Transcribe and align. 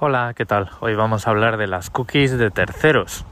Hola, 0.00 0.34
¿qué 0.34 0.44
tal? 0.44 0.70
Hoy 0.80 0.96
vamos 0.96 1.28
a 1.28 1.30
hablar 1.30 1.56
de 1.56 1.68
las 1.68 1.88
cookies 1.88 2.36
de 2.36 2.50
terceros. 2.50 3.24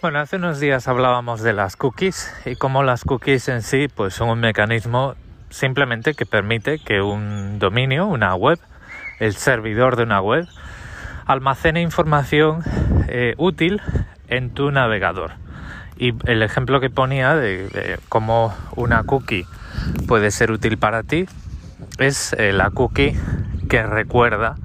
Bueno, 0.00 0.18
hace 0.18 0.36
unos 0.36 0.58
días 0.58 0.88
hablábamos 0.88 1.40
de 1.40 1.52
las 1.52 1.76
cookies 1.76 2.34
y 2.44 2.56
cómo 2.56 2.82
las 2.82 3.04
cookies 3.04 3.48
en 3.48 3.62
sí 3.62 3.86
pues 3.86 4.14
son 4.14 4.28
un 4.28 4.40
mecanismo 4.40 5.14
simplemente 5.50 6.14
que 6.14 6.26
permite 6.26 6.80
que 6.80 7.00
un 7.00 7.60
dominio, 7.60 8.06
una 8.06 8.34
web, 8.34 8.58
el 9.20 9.36
servidor 9.36 9.94
de 9.94 10.02
una 10.02 10.20
web, 10.20 10.48
almacene 11.26 11.80
información 11.80 12.64
eh, 13.06 13.34
útil 13.38 13.80
en 14.32 14.50
tu 14.50 14.70
navegador. 14.70 15.32
Y 15.96 16.14
el 16.24 16.42
ejemplo 16.42 16.80
que 16.80 16.90
ponía 16.90 17.36
de, 17.36 17.98
cómo 18.08 18.54
una 18.74 19.04
cookie 19.04 19.46
puede 20.08 20.30
ser 20.30 20.50
útil 20.50 20.78
para 20.78 21.02
ti 21.02 21.26
es 21.98 22.32
eh, 22.32 22.52
la 22.52 22.70
cookie 22.70 23.14
que 23.68 23.82
recuerda 23.84 24.56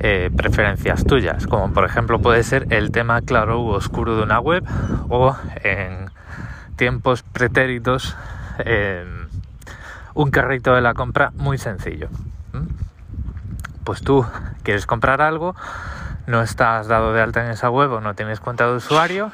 eh, 0.00 0.30
preferencias 0.36 1.04
tuyas, 1.04 1.46
como 1.46 1.72
por 1.72 1.84
ejemplo 1.84 2.18
puede 2.18 2.42
ser 2.42 2.66
el 2.70 2.90
tema 2.90 3.22
claro 3.22 3.62
u 3.62 3.68
oscuro 3.68 4.16
de 4.16 4.22
una 4.24 4.40
web 4.40 4.64
o 5.08 5.36
en 5.62 6.10
tiempos 6.76 7.22
pretéritos 7.22 8.16
un 10.14 10.30
carrito 10.30 10.74
de 10.74 10.80
la 10.80 10.94
compra 10.94 11.32
muy 11.36 11.58
sencillo. 11.58 12.08
Pues 13.84 14.00
tú 14.02 14.26
quieres 14.62 14.86
comprar 14.86 15.20
algo, 15.20 15.54
no 16.26 16.42
estás 16.42 16.86
dado 16.86 17.12
de 17.12 17.20
alta 17.20 17.44
en 17.44 17.50
esa 17.50 17.70
web 17.70 17.92
o 17.92 18.00
no 18.00 18.14
tienes 18.14 18.40
cuenta 18.40 18.66
de 18.66 18.76
usuario 18.76 19.30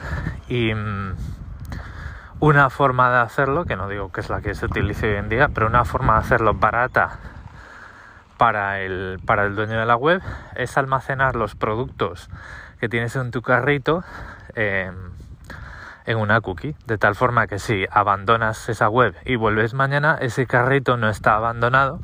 y 0.48 0.74
mm, 0.74 1.14
una 2.40 2.70
forma 2.70 3.10
de 3.10 3.18
hacerlo, 3.18 3.65
que 3.65 3.76
no 3.76 3.88
digo 3.88 4.10
que 4.10 4.20
es 4.20 4.30
la 4.30 4.40
que 4.40 4.54
se 4.54 4.66
utilice 4.66 5.10
hoy 5.10 5.16
en 5.16 5.28
día, 5.28 5.48
pero 5.48 5.66
una 5.66 5.84
forma 5.84 6.15
de 6.15 6.20
hacerlo 6.20 6.54
barata 6.54 7.18
para 8.38 8.80
el, 8.80 9.20
para 9.26 9.45
el 9.45 9.54
dueño 9.54 9.78
de 9.78 9.87
la 9.87 9.96
web 9.96 10.23
es 10.56 10.78
almacenar 10.78 11.37
los 11.37 11.54
productos 11.54 12.30
que 12.80 12.88
tienes 12.88 13.15
en 13.15 13.30
tu 13.30 13.43
carrito 13.43 14.02
em, 14.54 14.95
en 16.10 16.18
una 16.18 16.40
cookie, 16.40 16.74
de 16.86 16.98
tal 16.98 17.14
forma 17.14 17.46
que 17.46 17.58
si 17.58 17.86
abandonas 17.90 18.68
esa 18.68 18.88
web 18.88 19.14
y 19.24 19.36
vuelves 19.36 19.74
mañana, 19.74 20.18
ese 20.20 20.46
carrito 20.46 20.96
no 20.96 21.08
está 21.08 21.36
abandonado 21.36 22.00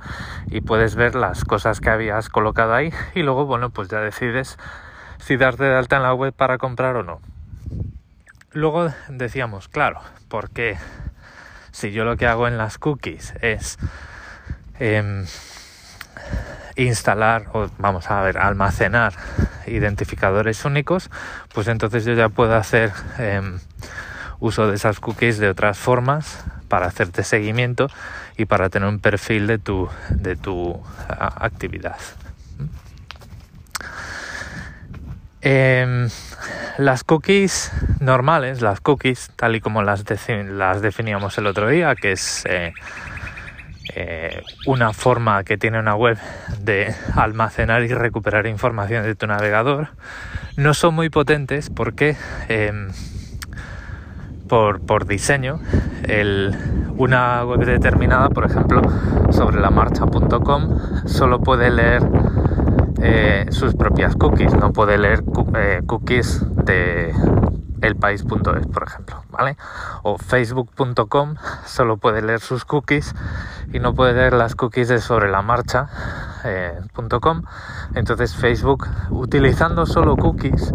y 0.46 0.60
puedes 0.60 0.94
ver 0.94 1.14
las 1.14 1.44
cosas 1.44 1.80
que 1.80 1.90
habías 1.90 2.28
colocado 2.28 2.72
ahí 2.74 2.92
y 3.14 3.22
luego, 3.22 3.46
bueno, 3.46 3.70
pues 3.70 3.88
ya 3.88 4.00
decides 4.00 4.58
si 5.18 5.36
darte 5.36 5.64
de 5.64 5.74
alta 5.74 5.96
en 5.96 6.02
la 6.02 6.14
web 6.14 6.32
para 6.32 6.56
comprar 6.58 6.96
o 6.96 7.02
no. 7.02 7.20
Luego 8.52 8.90
decíamos, 9.08 9.68
claro, 9.68 10.00
porque 10.28 10.78
si 11.72 11.90
yo 11.90 12.04
lo 12.04 12.16
que 12.16 12.27
hago 12.27 12.46
en 12.46 12.56
las 12.56 12.78
cookies 12.78 13.34
es 13.42 13.77
em, 14.78 15.27
instalar 16.77 17.46
o 17.52 17.69
vamos 17.78 18.10
a 18.10 18.20
ver 18.22 18.38
almacenar 18.38 19.14
identificadores 19.66 20.64
únicos 20.64 21.10
pues 21.55 21.68
entonces 21.68 22.05
yo 22.05 22.14
ya 22.14 22.28
puedo 22.28 22.55
hacer 22.55 22.92
em, 23.18 23.58
uso 24.38 24.68
de 24.68 24.77
esas 24.77 25.00
cookies 25.00 25.38
de 25.38 25.48
otras 25.48 25.78
formas 25.78 26.44
para 26.68 26.86
hacerte 26.86 27.22
seguimiento 27.22 27.88
y 28.36 28.44
para 28.44 28.68
tener 28.68 28.88
un 28.88 28.98
perfil 28.98 29.46
de 29.46 29.58
tu 29.58 29.88
de 30.10 30.36
tu 30.36 30.80
actividad. 31.08 31.96
Em, 35.40 36.08
las 36.78 37.05
cookies 37.05 37.70
normales 38.00 38.62
las 38.62 38.80
cookies 38.80 39.30
tal 39.36 39.55
y 39.56 39.61
como 39.61 39.83
las, 39.83 40.05
definíamos 40.05 41.38
el 41.38 41.46
otro 41.46 41.68
día 41.68 41.94
que 41.94 42.12
es 42.12 42.44
eh, 42.46 42.74
eh, 43.98 44.42
una 44.66 44.92
forma 44.92 45.42
que 45.42 45.57
tiene 45.57 45.79
una 45.79 45.95
web 45.95 46.18
de 46.61 46.95
almacenar 47.14 47.83
y 47.83 47.95
recuperar 47.95 48.46
información 48.46 49.05
de 49.05 49.14
tu 49.14 49.27
navegador 49.27 49.89
no 50.58 50.74
son 50.74 50.95
muy 50.95 51.08
potentes 51.08 51.70
porque 51.70 52.14
em, 52.51 52.90
por, 54.48 55.07
diseño 55.07 55.61
una 56.98 57.42
web 57.46 57.64
determinada 57.64 58.29
por 58.29 58.45
ejemplo 58.45 58.83
sobre 59.30 59.62
la 59.62 59.70
marcha.com 59.70 61.07
solo 61.07 61.40
puede 61.40 61.70
leer 61.70 62.02
eh, 63.02 63.46
sus 63.48 63.74
propias 63.74 64.14
cookies 64.14 64.52
no 64.52 64.74
puede 64.74 64.98
leer 64.98 65.23
eh, 65.57 65.80
cookies 65.86 66.45
de 66.67 67.14
elpaís.es, 67.83 68.67
por 68.67 68.83
ejemplo, 68.85 69.25
¿vale? 69.31 69.57
O 70.03 70.19
facebook.com 70.19 71.37
solo 71.64 71.97
puede 71.97 72.23
leer 72.23 72.41
sus 72.41 72.64
cookies 72.64 73.14
y 73.73 73.79
no 73.79 73.95
puede 73.95 74.14
leer 74.14 74.33
las 74.33 74.55
cookies 74.55 74.89
de 74.89 75.01
sobre 75.01 75.31
la 75.31 75.42
marcha 75.42 75.89
eh, 76.45 76.79
Entonces 77.95 78.37
Facebook, 78.37 78.87
utilizando 79.11 79.87
solo 79.87 80.17
cookies, 80.17 80.73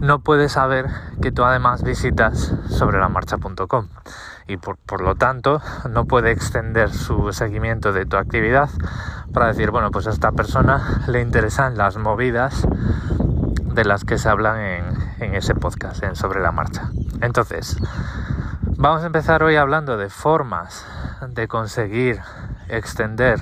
no 0.00 0.20
puede 0.20 0.48
saber 0.48 0.86
que 1.20 1.32
tú 1.32 1.44
además 1.44 1.82
visitas 1.82 2.52
sobre 2.68 2.98
la 2.98 3.08
marcha.com 3.08 3.88
y 4.46 4.56
por, 4.56 4.78
por, 4.78 5.02
lo 5.02 5.14
tanto 5.14 5.60
no 5.90 6.06
puede 6.06 6.30
extender 6.30 6.90
su 6.90 7.32
seguimiento 7.32 7.92
de 7.92 8.06
tu 8.06 8.16
actividad 8.16 8.70
para 9.32 9.48
decir, 9.48 9.70
bueno, 9.70 9.90
pues 9.90 10.06
a 10.06 10.10
esta 10.10 10.32
persona 10.32 11.02
le 11.06 11.20
interesan 11.20 11.76
las 11.76 11.98
movidas 11.98 12.66
de 13.72 13.84
las 13.84 14.04
que 14.04 14.18
se 14.18 14.28
hablan 14.28 14.60
en, 15.20 15.34
ese 15.34 15.54
podcast, 15.54 16.02
en 16.02 16.16
Sobre 16.16 16.40
la 16.40 16.52
Marcha. 16.52 16.90
Entonces, 17.20 17.76
vamos 18.76 19.02
a 19.02 19.06
empezar 19.06 19.42
hoy 19.42 19.56
hablando 19.56 19.96
de 19.96 20.08
formas 20.08 20.86
de 21.28 21.48
conseguir 21.48 22.20
extender 22.68 23.40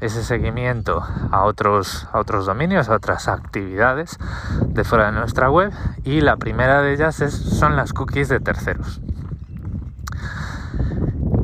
ese 0.00 0.22
seguimiento 0.22 1.02
a 1.32 1.44
otros, 1.44 2.06
a 2.12 2.18
otros 2.18 2.46
dominios, 2.46 2.88
a 2.88 2.94
otras 2.94 3.28
actividades 3.28 4.18
de 4.66 4.84
fuera 4.84 5.06
de 5.06 5.12
nuestra 5.12 5.50
web 5.50 5.72
y 6.04 6.20
la 6.20 6.36
primera 6.36 6.82
de 6.82 6.92
ellas 6.92 7.20
es, 7.20 7.34
son 7.34 7.76
las 7.76 7.92
cookies 7.92 8.28
de 8.28 8.40
terceros. 8.40 9.00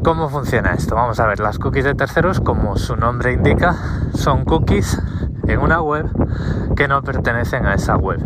¿Cómo 0.05 0.29
funciona 0.29 0.75
esto? 0.75 0.97
Vamos 0.97 1.19
a 1.19 1.27
ver, 1.27 1.41
las 1.41 1.59
cookies 1.59 1.85
de 1.85 1.95
terceros, 1.95 2.39
como 2.39 2.77
su 2.77 2.95
nombre 2.95 3.33
indica, 3.33 3.75
son 4.13 4.45
cookies 4.45 5.01
en 5.49 5.59
una 5.59 5.81
web 5.81 6.07
que 6.77 6.87
no 6.89 7.03
pertenecen 7.03 7.65
a 7.65 7.73
esa 7.73 7.97
web. 7.97 8.21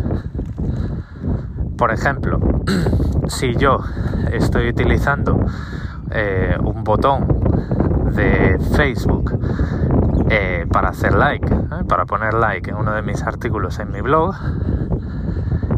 Por 1.77 1.93
ejemplo, 1.93 2.41
si 3.27 3.55
yo 3.55 3.79
estoy 4.29 4.67
utilizando 4.67 5.39
eh, 6.11 6.57
un 6.61 6.83
botón 6.83 7.25
de 8.13 8.59
Facebook 8.75 9.39
eh, 10.29 10.65
para 10.69 10.89
hacer 10.89 11.13
like, 11.13 11.47
¿eh? 11.47 11.83
para 11.87 12.05
poner 12.05 12.33
like 12.33 12.71
en 12.71 12.75
uno 12.75 12.91
de 12.91 13.03
mis 13.03 13.23
artículos 13.23 13.79
en 13.79 13.93
mi 13.93 14.01
blog, 14.01 14.35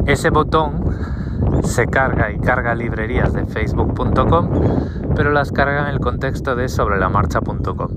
ese 0.07 0.31
botón 0.31 0.83
se 1.63 1.87
carga 1.87 2.31
y 2.31 2.39
carga 2.39 2.75
librerías 2.75 3.33
de 3.33 3.45
facebook.com, 3.45 4.49
pero 5.15 5.31
las 5.31 5.51
carga 5.51 5.81
en 5.81 5.87
el 5.87 5.99
contexto 5.99 6.55
de 6.55 6.69
sobrelamarcha.com. 6.69 7.89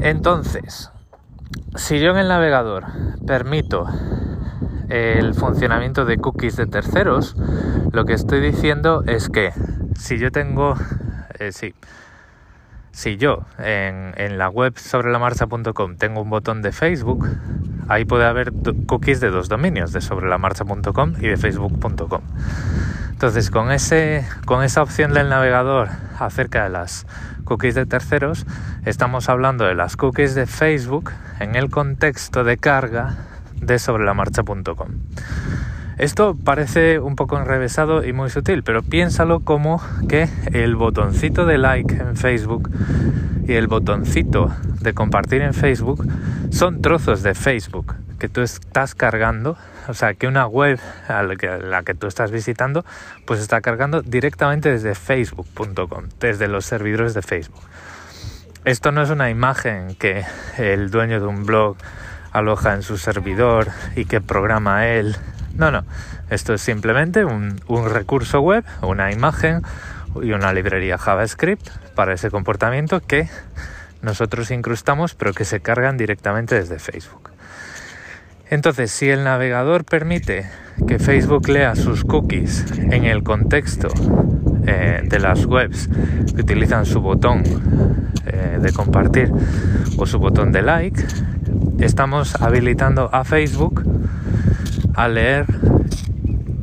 Entonces, 0.00 0.90
si 1.76 2.00
yo 2.00 2.10
en 2.10 2.18
el 2.18 2.28
navegador 2.28 2.84
permito 3.26 3.86
el 4.88 5.34
funcionamiento 5.34 6.04
de 6.04 6.18
cookies 6.18 6.56
de 6.56 6.66
terceros, 6.66 7.36
lo 7.92 8.04
que 8.04 8.12
estoy 8.12 8.40
diciendo 8.40 9.04
es 9.06 9.28
que 9.28 9.52
si 9.96 10.18
yo 10.18 10.30
tengo, 10.30 10.74
eh, 11.38 11.52
si 12.90 13.16
yo 13.16 13.44
en, 13.58 14.12
en, 14.16 14.38
la 14.38 14.48
web 14.50 14.76
sobre 14.76 15.10
la 15.10 15.18
marcha.com 15.18 15.96
tengo 15.96 16.20
un 16.20 16.30
botón 16.30 16.62
de 16.62 16.72
Facebook, 16.72 17.26
ahí 17.88 18.04
puede 18.04 18.24
haber 18.24 18.52
cookies 18.86 19.20
de 19.20 19.30
dos 19.30 19.48
dominios, 19.48 19.92
de 19.92 20.00
sobre 20.00 20.28
la 20.28 20.38
marcha.com 20.38 21.14
y 21.18 21.28
de 21.28 21.36
facebook.com. 21.36 22.22
Entonces, 23.10 23.50
con, 23.50 23.70
ese, 23.70 24.26
con 24.46 24.64
esa 24.64 24.82
opción 24.82 25.14
del 25.14 25.28
navegador 25.28 25.90
acerca 26.18 26.64
de 26.64 26.70
las 26.70 27.06
cookies 27.44 27.74
de 27.74 27.86
terceros, 27.86 28.46
estamos 28.84 29.28
hablando 29.28 29.64
de 29.64 29.74
las 29.74 29.96
cookies 29.96 30.34
de 30.34 30.46
Facebook 30.46 31.12
en 31.38 31.54
el 31.54 31.70
contexto 31.70 32.42
de 32.42 32.56
carga 32.56 33.16
de 33.60 33.78
sobrelamarcha.com. 33.78 34.88
Esto 35.98 36.36
parece 36.42 36.98
un 36.98 37.16
poco 37.16 37.38
enrevesado 37.38 38.04
y 38.04 38.12
muy 38.12 38.30
sutil, 38.30 38.62
pero 38.62 38.82
piénsalo 38.82 39.40
como 39.40 39.82
que 40.08 40.28
el 40.52 40.74
botoncito 40.76 41.44
de 41.46 41.58
like 41.58 41.94
en 41.94 42.16
Facebook 42.16 42.70
y 43.46 43.54
el 43.54 43.66
botoncito 43.66 44.50
de 44.80 44.94
compartir 44.94 45.42
en 45.42 45.54
Facebook 45.54 46.06
son 46.50 46.80
trozos 46.80 47.22
de 47.22 47.34
Facebook 47.34 47.94
que 48.22 48.28
tú 48.28 48.40
estás 48.40 48.94
cargando, 48.94 49.56
o 49.88 49.94
sea, 49.94 50.14
que 50.14 50.28
una 50.28 50.46
web 50.46 50.78
a 51.08 51.24
la 51.24 51.82
que, 51.82 51.94
tú 51.94 52.06
estás 52.06 52.30
visitando, 52.30 52.84
pues 53.26 53.40
está 53.40 53.60
cargando 53.60 54.00
directamente 54.00 54.70
desde 54.70 54.94
facebook.com, 54.94 56.04
desde 56.20 56.46
los 56.46 56.64
servidores 56.64 57.14
de 57.14 57.22
Facebook. 57.22 57.62
Esto 58.64 58.92
no 58.92 59.02
es 59.02 59.10
una 59.10 59.28
imagen 59.28 59.96
que 59.96 60.24
el 60.56 60.92
dueño 60.92 61.18
de 61.18 61.26
un 61.26 61.44
blog 61.44 61.76
aloja 62.30 62.74
en 62.74 62.82
su 62.82 62.96
servidor 62.96 63.68
y 63.96 64.04
que 64.04 64.20
programa 64.20 64.86
él 64.86 65.16
No, 65.56 65.70
no, 65.70 65.84
esto 66.30 66.54
es 66.54 66.62
simplemente 66.62 67.24
un, 67.24 67.60
recurso 67.90 68.40
web, 68.40 68.64
una 68.80 69.12
imagen 69.12 69.62
y 70.22 70.32
una 70.32 70.52
librería 70.52 70.98
JavaScript 70.98 71.68
para 71.94 72.14
ese 72.14 72.30
comportamiento 72.30 73.00
que 73.00 73.28
nosotros 74.00 74.50
incrustamos 74.50 75.14
pero 75.14 75.32
que 75.32 75.44
se 75.44 75.60
cargan 75.60 75.96
directamente 75.96 76.54
desde 76.54 76.78
Facebook. 76.78 77.30
Entonces, 78.50 78.90
si 78.90 79.08
el 79.08 79.24
navegador 79.24 79.84
permite 79.84 80.50
que 80.86 80.98
Facebook 80.98 81.48
lea 81.48 81.74
sus 81.74 82.04
cookies 82.04 82.64
en 82.78 83.04
el 83.04 83.22
contexto 83.22 83.88
eh, 84.66 85.00
de 85.04 85.18
las 85.18 85.46
webs 85.46 85.88
que 86.34 86.42
utilizan 86.42 86.84
su 86.84 87.00
botón 87.00 87.42
eh, 88.26 88.58
de 88.60 88.72
compartir 88.72 89.32
o 89.96 90.06
su 90.06 90.18
botón 90.18 90.52
de 90.52 90.62
like, 90.62 91.02
estamos 91.78 92.40
habilitando 92.40 93.08
a 93.12 93.24
Facebook 93.24 93.82
a 94.94 95.08
leer, 95.08 95.46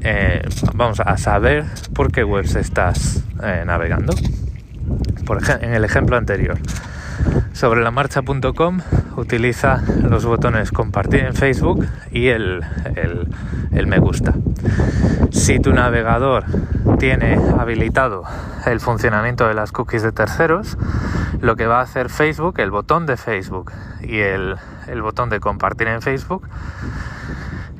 eh, 0.01 0.47
vamos 0.73 0.99
a 0.99 1.17
saber 1.17 1.65
por 1.93 2.11
qué 2.11 2.23
webs 2.23 2.55
estás 2.55 3.23
navegando. 3.65 4.13
Por 5.25 5.41
en 5.61 5.73
el 5.73 5.85
ejemplo 5.85 6.17
anterior, 6.17 6.57
sobre 7.53 7.81
la 7.81 7.91
marcha.com 7.91 8.79
utiliza 9.17 9.83
los 10.01 10.25
botones 10.25 10.71
compartir 10.71 11.25
en 11.25 11.35
Facebook 11.35 11.85
y 12.11 12.27
el, 12.27 12.63
el, 12.95 13.87
me 13.87 13.99
gusta. 13.99 14.33
Si 15.31 15.59
tu 15.59 15.73
navegador 15.73 16.45
tiene 16.99 17.37
habilitado 17.59 18.23
el 18.65 18.79
funcionamiento 18.79 19.47
de 19.47 19.53
las 19.53 19.71
cookies 19.71 20.03
de 20.03 20.11
terceros, 20.11 20.77
lo 21.41 21.55
que 21.55 21.67
va 21.67 21.79
a 21.79 21.83
hacer 21.83 22.09
Facebook, 22.09 22.59
el 22.59 22.71
botón 22.71 23.05
de 23.05 23.17
Facebook 23.17 23.71
y 24.01 24.19
el, 24.19 24.55
el 24.87 25.01
botón 25.01 25.29
de 25.29 25.39
compartir 25.39 25.87
en 25.87 26.01
Facebook, 26.01 26.47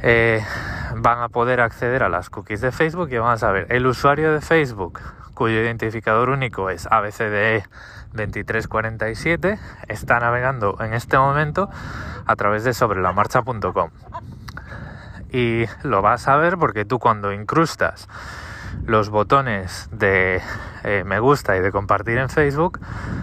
eh, 0.01 0.43
van 0.95 1.19
a 1.19 1.29
poder 1.29 1.61
acceder 1.61 2.03
a 2.03 2.09
las 2.09 2.29
cookies 2.29 2.61
de 2.61 2.71
Facebook 2.71 3.09
y 3.11 3.17
van 3.17 3.33
a 3.33 3.37
saber 3.37 3.67
el 3.69 3.85
usuario 3.85 4.33
de 4.33 4.41
Facebook 4.41 4.99
cuyo 5.33 5.61
identificador 5.61 6.29
único 6.29 6.69
es 6.69 6.85
ABCDE 6.91 7.63
2347, 8.11 9.57
está 9.87 10.19
navegando 10.19 10.77
en 10.81 10.93
este 10.93 11.17
momento 11.17 11.69
a 12.25 12.35
través 12.35 12.63
de 12.65 12.73
sobrelamarcha.com. 12.73 13.91
Y 15.31 15.65
lo 15.83 16.01
vas 16.01 16.27
a 16.27 16.35
ver 16.35 16.57
porque 16.57 16.85
tú 16.85 16.99
cuando 16.99 17.31
incrustas 17.31 18.09
los 18.85 19.09
botones 19.09 19.89
de 19.91 20.41
eh, 20.83 21.03
me 21.05 21.19
gusta 21.19 21.55
y 21.55 21.61
de 21.61 21.71
compartir 21.71 22.17
en 22.17 22.29
Facebook, 22.29 22.79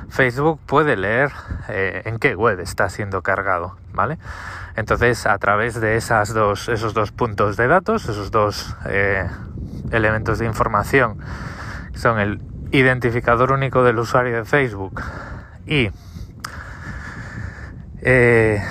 Facebook 0.08 0.60
puede 0.66 0.96
leer 0.96 1.32
eh, 1.68 2.02
en 2.04 2.18
qué 2.18 2.34
web 2.34 2.60
está 2.60 2.88
siendo 2.88 3.22
cargado, 3.22 3.76
¿vale? 3.92 4.18
Entonces, 4.76 5.26
a 5.26 5.38
través 5.38 5.80
de 5.80 5.96
esos 5.96 6.34
dos 6.94 7.12
puntos 7.12 7.56
de 7.56 7.66
datos, 7.66 8.08
esos 8.08 8.30
dos 8.30 8.76
eh, 8.88 9.26
elementos 9.90 10.38
de 10.38 10.46
información 10.46 11.18
son 11.94 12.18
el 12.18 12.40
identificador 12.72 13.52
único 13.52 13.82
del 13.82 13.98
usuario 13.98 14.36
de 14.36 14.44
Facebook 14.44 15.02
y 15.66 15.90
eh, 18.02 18.62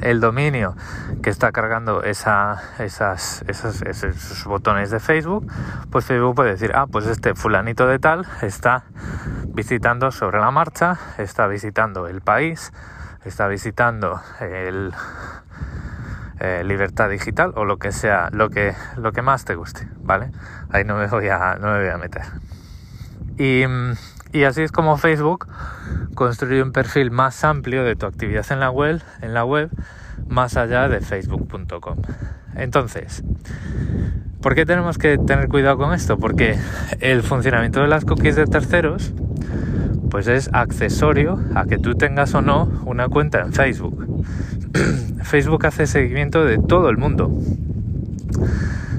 el 0.00 0.20
dominio 0.20 0.76
que 1.22 1.30
está 1.30 1.52
cargando 1.52 2.02
esos 2.02 2.64
botones 4.46 4.90
de 4.90 5.00
Facebook, 5.00 5.50
pues 5.90 6.04
Facebook 6.04 6.34
puede 6.34 6.50
decir, 6.52 6.72
ah, 6.74 6.86
pues 6.90 7.06
este 7.06 7.34
fulanito 7.34 7.86
de 7.86 7.98
tal 7.98 8.26
está 8.42 8.84
visitando 9.48 10.10
sobre 10.10 10.40
la 10.40 10.50
marcha, 10.50 10.98
está 11.18 11.46
visitando 11.46 12.06
el 12.08 12.20
país, 12.20 12.72
está 13.24 13.48
visitando 13.48 14.20
el 14.40 14.92
eh, 16.40 16.64
libertad 16.64 17.08
digital 17.08 17.52
o 17.54 17.64
lo 17.64 17.78
que 17.78 17.92
sea, 17.92 18.28
lo 18.32 18.50
que, 18.50 18.74
lo 18.96 19.12
que 19.12 19.22
más 19.22 19.44
te 19.44 19.54
guste, 19.54 19.86
¿vale? 20.00 20.30
Ahí 20.70 20.84
no 20.84 20.96
me 20.96 21.06
voy 21.06 21.28
a, 21.28 21.56
no 21.60 21.72
me 21.72 21.80
voy 21.80 21.88
a 21.88 21.98
meter. 21.98 22.22
Y, 23.38 23.62
y 24.32 24.44
así 24.44 24.62
es 24.62 24.72
como 24.72 24.96
Facebook 24.96 25.46
construye 26.14 26.62
un 26.62 26.72
perfil 26.72 27.10
más 27.10 27.44
amplio 27.44 27.84
de 27.84 27.96
tu 27.96 28.06
actividad 28.06 28.44
en 28.50 28.60
la 28.60 28.70
web, 28.70 29.00
en 29.20 29.34
la 29.34 29.44
web 29.44 29.70
más 30.28 30.56
allá 30.56 30.88
de 30.88 31.00
facebook.com. 31.00 31.98
Entonces, 32.56 33.22
¿por 34.40 34.54
qué 34.54 34.66
tenemos 34.66 34.98
que 34.98 35.18
tener 35.18 35.48
cuidado 35.48 35.78
con 35.78 35.94
esto? 35.94 36.18
Porque 36.18 36.58
el 37.00 37.22
funcionamiento 37.22 37.80
de 37.80 37.88
las 37.88 38.04
cookies 38.04 38.36
de 38.36 38.46
terceros 38.46 39.12
pues 40.12 40.28
es 40.28 40.50
accesorio 40.52 41.40
a 41.54 41.64
que 41.64 41.78
tú 41.78 41.94
tengas 41.94 42.34
o 42.34 42.42
no 42.42 42.68
una 42.84 43.08
cuenta 43.08 43.40
en 43.40 43.54
Facebook. 43.54 44.06
Facebook 45.22 45.64
hace 45.64 45.86
seguimiento 45.86 46.44
de 46.44 46.58
todo 46.58 46.90
el 46.90 46.98
mundo, 46.98 47.32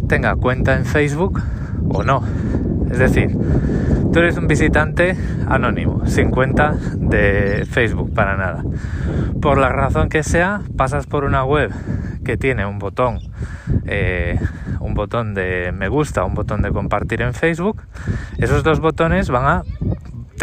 tenga 0.09 0.35
cuenta 0.35 0.75
en 0.75 0.85
Facebook 0.85 1.39
o 1.87 2.01
no. 2.01 2.23
Es 2.89 2.97
decir, 2.97 3.37
tú 4.11 4.19
eres 4.19 4.37
un 4.37 4.47
visitante 4.47 5.15
anónimo, 5.47 6.03
sin 6.07 6.31
cuenta 6.31 6.75
de 6.95 7.67
Facebook 7.69 8.11
para 8.15 8.35
nada. 8.35 8.63
Por 9.39 9.59
la 9.59 9.69
razón 9.69 10.09
que 10.09 10.23
sea, 10.23 10.61
pasas 10.75 11.05
por 11.05 11.25
una 11.25 11.43
web 11.43 11.71
que 12.25 12.37
tiene 12.37 12.65
un 12.65 12.79
botón, 12.79 13.19
eh, 13.85 14.39
un 14.79 14.95
botón 14.95 15.35
de 15.35 15.71
me 15.77 15.89
gusta, 15.89 16.23
un 16.23 16.33
botón 16.33 16.63
de 16.63 16.71
compartir 16.71 17.21
en 17.21 17.35
Facebook. 17.35 17.83
Esos 18.39 18.63
dos 18.63 18.79
botones 18.79 19.29
van 19.29 19.45
a 19.45 19.63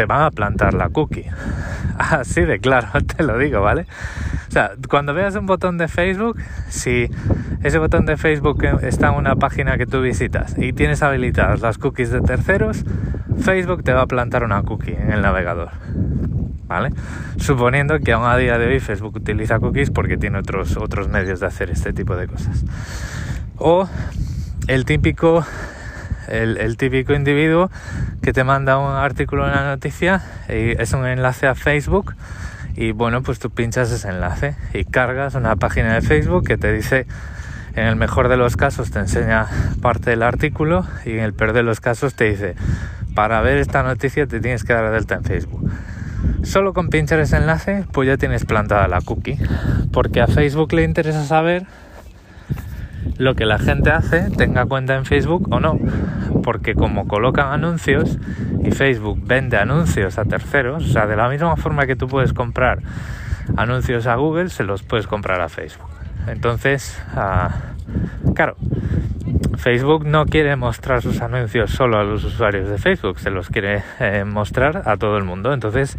te 0.00 0.06
van 0.06 0.22
a 0.22 0.30
plantar 0.30 0.72
la 0.72 0.88
cookie. 0.88 1.26
Así 1.98 2.40
de 2.40 2.58
claro, 2.58 2.88
te 3.16 3.22
lo 3.22 3.36
digo, 3.36 3.60
¿vale? 3.60 3.82
O 4.48 4.50
sea, 4.50 4.70
cuando 4.88 5.12
veas 5.12 5.36
un 5.36 5.44
botón 5.44 5.76
de 5.76 5.88
Facebook, 5.88 6.38
si 6.70 7.10
ese 7.62 7.76
botón 7.76 8.06
de 8.06 8.16
Facebook 8.16 8.64
está 8.80 9.08
en 9.08 9.16
una 9.16 9.36
página 9.36 9.76
que 9.76 9.84
tú 9.84 10.00
visitas 10.00 10.56
y 10.56 10.72
tienes 10.72 11.02
habilitadas 11.02 11.60
las 11.60 11.76
cookies 11.76 12.10
de 12.10 12.22
terceros, 12.22 12.82
Facebook 13.42 13.84
te 13.84 13.92
va 13.92 14.00
a 14.00 14.06
plantar 14.06 14.42
una 14.42 14.62
cookie 14.62 14.94
en 14.94 15.12
el 15.12 15.20
navegador. 15.20 15.68
¿Vale? 16.66 16.92
Suponiendo 17.36 17.98
que 17.98 18.12
aún 18.12 18.24
a 18.24 18.38
día 18.38 18.56
de 18.56 18.68
hoy 18.68 18.80
Facebook 18.80 19.16
utiliza 19.16 19.58
cookies 19.58 19.90
porque 19.90 20.16
tiene 20.16 20.38
otros, 20.38 20.78
otros 20.78 21.08
medios 21.08 21.40
de 21.40 21.46
hacer 21.46 21.68
este 21.68 21.92
tipo 21.92 22.16
de 22.16 22.26
cosas. 22.26 22.64
O 23.58 23.86
el 24.66 24.86
típico 24.86 25.44
el, 26.30 26.76
típico 26.76 27.12
individuo 27.12 27.70
que 28.22 28.32
te 28.32 28.44
manda 28.44 28.78
un 28.78 28.94
artículo 28.94 29.46
en 29.46 29.54
la 29.54 29.64
noticia 29.64 30.22
y 30.48 30.80
es 30.80 30.92
un 30.92 31.06
enlace 31.06 31.46
a 31.46 31.54
Facebook 31.54 32.14
y 32.74 32.92
bueno, 32.92 33.22
pues 33.22 33.38
tú 33.38 33.50
pinchas 33.50 33.90
ese 33.90 34.08
enlace 34.08 34.54
y 34.72 34.84
cargas 34.84 35.34
una 35.34 35.56
página 35.56 35.94
de 35.94 36.02
Facebook 36.02 36.46
que 36.46 36.56
te 36.56 36.72
dice, 36.72 37.06
en 37.74 37.86
el 37.86 37.96
mejor 37.96 38.28
de 38.28 38.36
los 38.36 38.56
casos 38.56 38.90
te 38.90 39.00
enseña 39.00 39.46
parte 39.82 40.10
del 40.10 40.22
artículo 40.22 40.86
y 41.04 41.12
en 41.12 41.20
el 41.20 41.34
peor 41.34 41.52
de 41.52 41.62
los 41.62 41.80
casos 41.80 42.14
te 42.14 42.30
dice, 42.30 42.54
para 43.14 43.40
ver 43.40 43.58
esta 43.58 43.82
noticia 43.82 44.26
te 44.26 44.40
tienes 44.40 44.64
que 44.64 44.72
dar 44.72 44.90
delta 44.92 45.16
en 45.16 45.24
Facebook. 45.24 45.70
Solo 46.42 46.72
con 46.72 46.88
pinchar 46.88 47.20
ese 47.20 47.36
enlace, 47.36 47.84
pues 47.92 48.08
ya 48.08 48.16
tienes 48.16 48.44
plantada 48.44 48.88
la 48.88 49.00
cookie, 49.00 49.38
porque 49.92 50.20
a 50.20 50.26
Facebook 50.26 50.72
le 50.72 50.84
interesa 50.84 51.24
saber 51.24 51.66
lo 53.18 53.34
que 53.34 53.44
la 53.44 53.58
gente 53.58 53.90
hace, 53.90 54.30
tenga 54.30 54.66
cuenta 54.66 54.96
en 54.96 55.04
Facebook 55.04 55.48
o 55.50 55.60
no. 55.60 55.78
Porque 56.42 56.74
como 56.74 57.06
colocan 57.06 57.52
anuncios 57.52 58.18
y 58.64 58.70
Facebook 58.70 59.20
vende 59.22 59.56
anuncios 59.56 60.18
a 60.18 60.24
terceros, 60.24 60.84
o 60.84 60.88
sea, 60.88 61.06
de 61.06 61.16
la 61.16 61.28
misma 61.28 61.56
forma 61.56 61.86
que 61.86 61.96
tú 61.96 62.06
puedes 62.06 62.32
comprar 62.32 62.80
anuncios 63.56 64.06
a 64.06 64.16
Google, 64.16 64.48
se 64.48 64.64
los 64.64 64.82
puedes 64.82 65.06
comprar 65.06 65.40
a 65.40 65.48
Facebook. 65.48 65.90
Entonces, 66.26 67.02
ah, 67.14 67.50
claro, 68.34 68.56
Facebook 69.56 70.06
no 70.06 70.26
quiere 70.26 70.56
mostrar 70.56 71.02
sus 71.02 71.20
anuncios 71.20 71.70
solo 71.70 71.98
a 71.98 72.04
los 72.04 72.24
usuarios 72.24 72.68
de 72.68 72.78
Facebook, 72.78 73.18
se 73.18 73.30
los 73.30 73.48
quiere 73.48 73.82
eh, 73.98 74.24
mostrar 74.24 74.82
a 74.86 74.96
todo 74.96 75.16
el 75.16 75.24
mundo. 75.24 75.52
Entonces, 75.52 75.96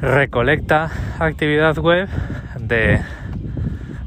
recolecta 0.00 0.90
actividad 1.18 1.76
web 1.78 2.08
de 2.58 3.00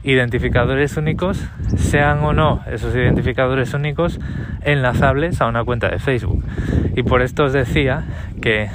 identificadores 0.03 0.97
únicos, 0.97 1.43
sean 1.77 2.19
o 2.19 2.33
no 2.33 2.63
esos 2.71 2.95
identificadores 2.95 3.73
únicos 3.73 4.19
enlazables 4.61 5.41
a 5.41 5.47
una 5.47 5.63
cuenta 5.63 5.89
de 5.89 5.99
Facebook. 5.99 6.43
Y 6.95 7.03
por 7.03 7.21
esto 7.21 7.45
os 7.45 7.53
decía 7.53 8.03
que 8.41 8.69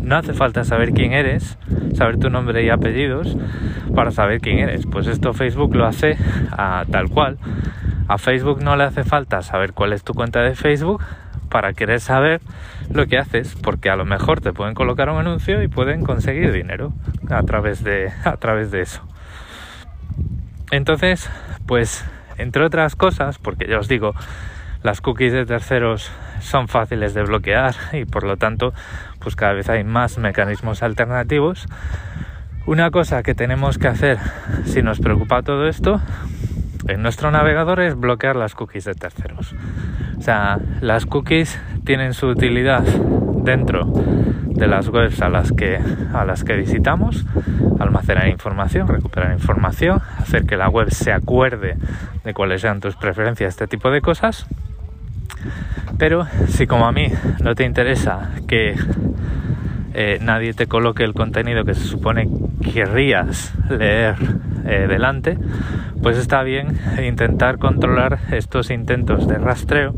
no 0.00 0.16
hace 0.16 0.32
falta 0.32 0.64
saber 0.64 0.92
quién 0.92 1.12
eres, 1.12 1.58
saber 1.94 2.18
tu 2.18 2.30
nombre 2.30 2.62
y 2.64 2.70
apellidos 2.70 3.36
para 3.94 4.10
saber 4.10 4.40
quién 4.40 4.58
eres. 4.58 4.86
Pues 4.86 5.06
esto 5.06 5.32
Facebook 5.32 5.74
lo 5.74 5.86
hace 5.86 6.16
tal 6.90 7.10
cual. 7.10 7.38
A 8.08 8.16
Facebook 8.16 8.62
no 8.62 8.74
le 8.76 8.84
hace 8.84 9.04
falta 9.04 9.42
saber 9.42 9.74
cuál 9.74 9.92
es 9.92 10.02
tu 10.02 10.14
cuenta 10.14 10.40
de 10.40 10.54
Facebook 10.54 11.02
para 11.50 11.72
querer 11.72 12.00
saber 12.00 12.40
lo 12.90 13.06
que 13.06 13.18
haces, 13.18 13.54
porque 13.62 13.90
a 13.90 13.96
lo 13.96 14.04
mejor 14.04 14.40
te 14.40 14.52
pueden 14.52 14.74
colocar 14.74 15.10
un 15.10 15.18
anuncio 15.18 15.62
y 15.62 15.68
pueden 15.68 16.04
conseguir 16.04 16.52
dinero 16.52 16.92
a 17.28 17.42
través 17.42 17.84
de, 17.84 18.10
a 18.24 18.36
través 18.36 18.70
de 18.70 18.82
eso. 18.82 19.02
Entonces, 20.70 21.28
pues, 21.66 22.04
entre 22.36 22.64
otras 22.64 22.96
cosas, 22.96 23.38
porque 23.38 23.66
ya 23.66 23.78
os 23.78 23.88
digo, 23.88 24.14
las 24.82 25.00
cookies 25.00 25.32
de 25.32 25.46
terceros 25.46 26.10
son 26.40 26.68
fáciles 26.68 27.14
de 27.14 27.22
bloquear 27.22 27.74
y 27.92 28.04
por 28.04 28.24
lo 28.24 28.36
tanto, 28.36 28.72
pues 29.18 29.34
cada 29.34 29.52
vez 29.52 29.68
hay 29.68 29.84
más 29.84 30.18
mecanismos 30.18 30.82
alternativos. 30.82 31.66
Una 32.66 32.90
cosa 32.90 33.22
que 33.22 33.34
tenemos 33.34 33.78
que 33.78 33.88
hacer 33.88 34.18
si 34.64 34.82
nos 34.82 35.00
preocupa 35.00 35.42
todo 35.42 35.66
esto 35.66 36.00
en 36.86 37.02
nuestro 37.02 37.30
navegador 37.30 37.80
es 37.80 37.98
bloquear 37.98 38.36
las 38.36 38.54
cookies 38.54 38.84
de 38.84 38.94
terceros. 38.94 39.54
O 40.18 40.22
sea, 40.22 40.58
las 40.80 41.06
cookies 41.06 41.58
tienen 41.84 42.14
su 42.14 42.28
utilidad 42.28 42.82
dentro 43.42 43.90
de 44.58 44.66
las 44.66 44.88
webs 44.88 45.22
a 45.22 45.28
las 45.28 45.52
que 45.52 45.78
a 46.12 46.24
las 46.24 46.44
que 46.44 46.56
visitamos, 46.56 47.24
almacenar 47.78 48.28
información, 48.28 48.88
recuperar 48.88 49.32
información, 49.32 50.00
hacer 50.18 50.44
que 50.44 50.56
la 50.56 50.68
web 50.68 50.90
se 50.90 51.12
acuerde 51.12 51.76
de 52.24 52.34
cuáles 52.34 52.60
sean 52.62 52.80
tus 52.80 52.96
preferencias, 52.96 53.50
este 53.50 53.66
tipo 53.66 53.90
de 53.90 54.00
cosas. 54.00 54.46
Pero 55.96 56.26
si 56.48 56.66
como 56.66 56.86
a 56.86 56.92
mí 56.92 57.08
no 57.40 57.54
te 57.54 57.64
interesa 57.64 58.30
que 58.46 58.74
eh, 59.94 60.18
nadie 60.20 60.54
te 60.54 60.66
coloque 60.66 61.04
el 61.04 61.14
contenido 61.14 61.64
que 61.64 61.74
se 61.74 61.84
supone 61.84 62.28
querrías 62.72 63.54
leer 63.70 64.16
eh, 64.66 64.86
delante, 64.88 65.38
pues 66.02 66.18
está 66.18 66.42
bien 66.42 66.78
intentar 67.02 67.58
controlar 67.58 68.18
estos 68.32 68.70
intentos 68.70 69.26
de 69.26 69.38
rastreo 69.38 69.94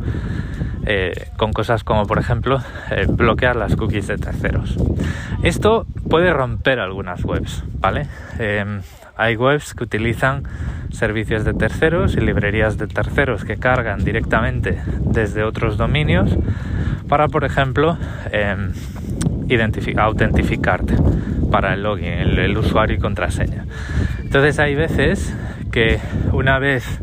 eh, 0.87 1.29
con 1.37 1.53
cosas 1.53 1.85
como 1.85 2.07
por 2.07 2.19
ejemplo 2.19 2.63
bloquear 3.09 3.57
las 3.57 3.77
cookies 3.77 4.07
de 4.07 4.17
terceros. 4.17 4.77
Esto 5.43 5.87
puede 6.09 6.33
romper 6.33 6.79
algunas 6.81 7.25
webs, 7.25 7.65
¿vale? 7.79 8.07
hay 9.17 9.37
webs 9.37 9.75
que 9.75 9.85
utilizan 9.85 10.45
servicios 10.93 11.45
de 11.45 11.53
terceros 11.53 12.17
y 12.17 12.21
librerías 12.21 12.79
de 12.79 12.87
terceros 12.87 13.45
que 13.45 13.59
cargan 13.59 14.03
directamente 14.03 14.81
desde 15.01 15.43
otros 15.43 15.77
dominios 15.77 16.31
para, 17.09 17.29
por 17.29 17.45
ejemplo, 17.45 17.99
em, 18.33 18.73
autentificarte 19.99 20.95
para 21.51 21.75
el 21.75 21.83
login, 21.83 22.07
el, 22.07 22.57
usuario 22.57 22.97
y 22.97 22.99
contraseña. 22.99 23.67
Entonces 24.23 24.59
hay 24.59 24.75
veces 24.75 25.35
que 25.73 25.99
una 26.33 26.59
vez 26.59 27.01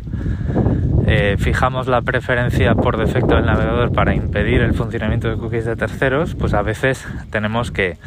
eh, 1.08 1.38
fijamos 1.40 1.88
la 1.88 2.02
preferencia 2.02 2.76
por 2.76 2.98
defecto 2.98 3.36
del 3.36 3.46
navegador 3.46 3.94
para 3.94 4.14
impedir 4.14 4.60
el 4.60 4.74
funcionamiento 4.74 5.30
de 5.30 5.38
cookies 5.38 5.64
de 5.66 5.78
terceros, 5.78 6.36
pues 6.36 6.54
a 6.54 6.62
veces 6.62 7.08
tenemos 7.32 7.72
que 7.72 7.98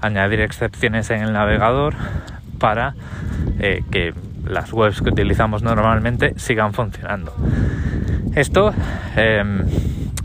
añadir 0.00 0.40
excepciones 0.40 1.10
en 1.10 1.22
el 1.22 1.32
navegador 1.32 1.94
para 2.60 2.94
eh, 3.58 3.82
que 3.90 4.14
las 4.46 4.72
webs 4.72 5.02
que 5.02 5.10
utilizamos 5.10 5.64
normalmente 5.64 6.34
sigan 6.36 6.72
funcionando. 6.74 7.34
Esto 8.36 8.72
em, 9.16 9.64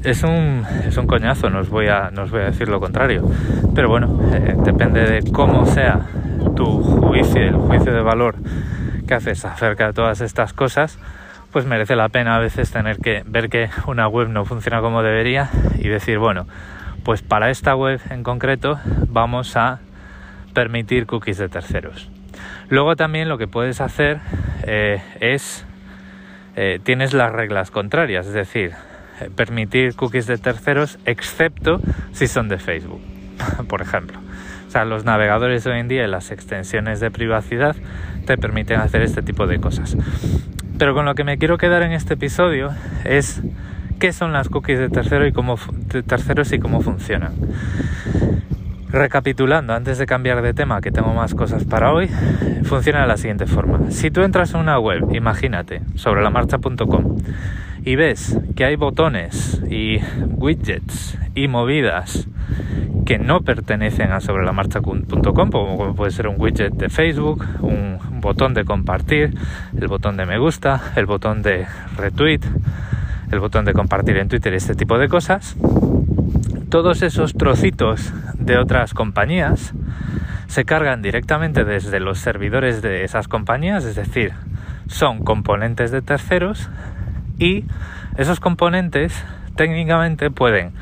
es, 0.04 0.24
un, 0.24 0.66
es 0.86 0.98
un 0.98 1.08
coñazo, 1.08 1.50
no 1.50 1.60
os, 1.60 1.70
voy 1.70 1.88
a, 1.88 2.12
voy 2.30 2.42
a 2.42 2.46
decir 2.46 2.68
lo 2.68 2.80
contrario, 2.80 3.28
pero 3.74 3.90
bueno, 3.90 4.20
eh, 4.34 4.56
depende 4.64 5.02
de 5.02 5.32
cómo 5.32 5.66
sea 5.66 6.02
tu 6.56 6.84
juicio, 6.84 7.42
el 7.42 7.56
juicio 7.56 7.92
de 7.92 8.02
valor 8.02 8.36
que 9.08 9.16
haces 9.16 9.46
acerca 9.46 9.88
de 9.88 9.94
todas 9.94 10.22
estas 10.22 10.54
cosas, 10.54 11.00
pues 11.52 11.66
merece 11.66 11.96
la 11.96 12.10
pena 12.10 12.36
a 12.36 12.40
veces 12.40 12.72
tener 12.72 12.98
que 12.98 13.24
ver 13.26 13.50
que 13.50 13.70
una 13.88 14.08
web 14.08 14.30
no 14.30 14.46
funciona 14.46 14.82
como 14.82 15.02
debería 15.04 15.50
y 15.78 15.88
decir, 15.88 16.20
bueno, 16.20 16.48
pues 17.04 17.22
para 17.22 17.50
esta 17.50 17.76
web 17.76 18.00
en 18.10 18.24
concreto 18.24 18.80
vamos 19.08 19.56
a 19.56 19.80
permitir 20.54 21.06
cookies 21.06 21.38
de 21.38 21.50
terceros. 21.50 22.10
Luego 22.70 22.96
también 22.96 23.30
lo 23.30 23.38
que 23.38 23.48
puedes 23.48 23.82
hacer 23.82 24.20
eh, 24.64 25.02
es, 25.20 25.66
eh, 26.56 26.80
tienes 26.84 27.14
las 27.14 27.32
reglas 27.32 27.72
contrarias, 27.72 28.28
es 28.28 28.34
decir, 28.34 28.74
eh, 29.22 29.30
permitir 29.36 29.96
cookies 29.96 30.28
de 30.28 30.38
terceros 30.38 31.00
excepto 31.06 31.82
si 32.12 32.28
son 32.28 32.48
de 32.48 32.60
Facebook, 32.60 33.02
por 33.68 33.82
ejemplo. 33.82 34.20
O 34.68 34.72
sea, 34.72 34.86
los 34.86 35.04
navegadores 35.04 35.66
hoy 35.66 35.80
en 35.80 35.88
día 35.88 36.04
y 36.04 36.08
las 36.08 36.30
extensiones 36.30 37.00
de 37.00 37.10
privacidad 37.10 37.76
te 38.28 38.38
permiten 38.38 38.80
hacer 38.80 39.02
este 39.02 39.24
tipo 39.24 39.48
de 39.48 39.60
cosas. 39.60 39.98
Pero 40.80 40.94
con 40.94 41.04
lo 41.04 41.14
que 41.14 41.26
me 41.26 41.38
quiero 41.38 41.58
quedar 41.58 41.84
en 41.84 41.92
este 41.92 42.14
episodio 42.14 42.72
es 43.04 43.42
qué 44.00 44.14
son 44.14 44.32
las 44.32 44.48
cookies 44.48 44.80
de, 44.80 44.88
tercero 44.90 45.28
y 45.28 45.34
cómo, 45.34 45.58
de 45.74 46.04
terceros 46.04 46.54
y 46.54 46.60
cómo 46.60 46.80
funcionan. 46.82 47.34
Recapitulando, 48.90 49.74
antes 49.74 49.98
de 49.98 50.06
cambiar 50.06 50.42
de 50.42 50.54
tema, 50.54 50.80
que 50.80 50.90
tengo 50.90 51.14
más 51.14 51.36
cosas 51.36 51.66
para 51.66 51.92
hoy, 51.92 52.10
funciona 52.64 53.02
de 53.02 53.08
la 53.08 53.18
siguiente 53.18 53.46
forma. 53.46 53.92
Si 53.92 54.10
tú 54.10 54.22
entras 54.22 54.54
en 54.54 54.62
una 54.62 54.80
web, 54.80 55.14
imagínate, 55.14 55.82
sobre 55.96 56.24
la 56.24 56.30
marcha.com, 56.30 57.18
y 57.90 57.96
ves 57.96 58.38
que 58.56 58.66
hay 58.66 58.76
botones 58.76 59.60
y 59.68 59.98
widgets 60.20 61.18
y 61.34 61.48
movidas 61.48 62.28
que 63.04 63.18
no 63.18 63.42
pertenecen 63.42 64.12
a 64.12 64.20
sobre 64.20 64.46
la 64.46 64.52
marcha.com, 64.52 65.50
como 65.50 65.96
puede 65.96 66.12
ser 66.12 66.28
un 66.28 66.36
widget 66.40 66.72
de 66.74 66.90
Facebook, 66.90 67.44
un 67.62 67.98
botón 68.22 68.54
de 68.54 68.64
compartir, 68.64 69.36
el 69.76 69.88
botón 69.88 70.18
de 70.18 70.28
me 70.28 70.38
gusta, 70.38 70.80
el 70.98 71.08
botón 71.08 71.42
de 71.42 71.66
retweet, 71.98 72.42
el 73.32 73.40
botón 73.40 73.66
de 73.66 73.74
compartir 73.74 74.18
en 74.18 74.30
Twitter, 74.30 74.54
este 74.54 74.76
tipo 74.76 75.00
de 75.00 75.08
cosas, 75.08 75.58
todos 76.70 77.02
esos 77.02 77.34
trocitos 77.34 78.14
de 78.36 78.60
otras 78.60 78.94
compañías 78.94 79.74
se 80.46 80.64
cargan 80.64 81.02
directamente 81.02 81.66
desde 81.66 82.00
los 82.00 82.20
servidores 82.20 82.84
de 82.84 83.04
esas 83.04 83.28
compañías, 83.28 83.84
es 83.84 83.96
decir, 83.96 84.34
son 84.86 85.24
componentes 85.24 85.90
de 85.90 86.04
terceros 86.04 86.70
y 87.40 87.66
esos 88.18 88.40
componentes 88.40 89.24
técnicamente 89.56 90.30
pueden 90.30 90.74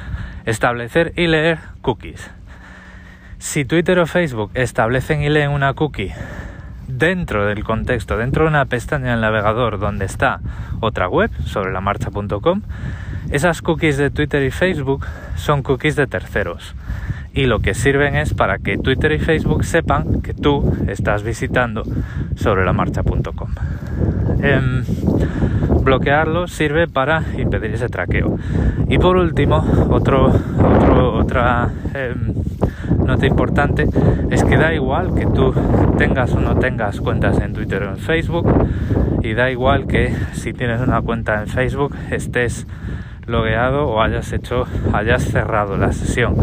establecer 0.46 1.14
y 1.16 1.28
leer 1.28 1.60
cookies. 1.82 2.30
Si 3.38 3.66
Twitter 3.66 4.00
o 4.00 4.08
Facebook 4.08 4.52
establecen 4.56 5.22
y 5.22 5.30
leen 5.30 5.52
una 5.52 5.74
cookie 5.74 6.12
dentro 6.88 7.46
del 7.46 7.64
contexto, 7.64 8.18
dentro 8.18 8.44
de 8.44 8.50
una 8.50 8.66
pestaña 8.66 9.12
del 9.12 9.22
navegador 9.22 9.80
donde 9.80 10.06
está 10.06 10.40
otra 10.80 11.08
web, 11.08 11.32
sobre 11.46 11.72
la 11.72 11.82
marcha.com, 11.82 12.62
esas 13.30 13.62
cookies 13.62 13.98
de 13.98 14.10
Twitter 14.10 14.44
y 14.44 14.52
Facebook 14.52 15.06
son 15.36 15.62
cookies 15.62 15.96
de 15.96 16.08
terceros 16.08 16.76
y 17.38 17.46
lo 17.46 17.60
que 17.60 17.76
sirven 17.76 18.16
es 18.16 18.34
para 18.34 18.58
que 18.58 18.80
Twitter 18.80 19.12
y 19.12 19.20
Facebook 19.20 19.64
sepan 19.64 20.24
que 20.24 20.34
tú 20.34 20.76
estás 20.88 21.22
visitando 21.22 21.84
sobre 22.36 22.66
la 22.66 22.74
marcha.com. 22.74 23.50
bloquearlo 25.88 26.50
sirve 26.50 26.88
para 26.88 27.24
impedir 27.38 27.72
ese 27.72 27.88
traqueo. 27.88 28.38
Y 28.90 28.98
por 28.98 29.16
último, 29.16 29.66
otro, 29.90 30.34
otra 31.18 31.70
em, 31.94 32.34
nota 33.06 33.26
importante 33.26 33.88
es 34.30 34.44
que 34.44 34.58
da 34.58 34.74
igual 34.74 35.16
que 35.16 35.26
tú 35.26 35.54
tengas 35.98 36.34
o 36.34 36.42
no 36.42 36.58
tengas 36.58 37.00
cuentas 37.00 37.40
en 37.40 37.54
Twitter 37.54 37.84
o 37.84 37.92
en 37.92 37.98
Facebook 37.98 38.48
y 39.24 39.34
da 39.34 39.50
igual 39.50 39.88
que 39.88 40.14
si 40.34 40.52
tienes 40.52 40.82
una 40.82 41.02
cuenta 41.02 41.42
en 41.42 41.48
Facebook 41.48 41.96
estés 42.12 42.68
logueado 43.26 43.88
o 43.88 44.02
hayas 44.02 44.28
cerrado 45.24 45.78
la 45.78 45.94
sesión. 45.94 46.36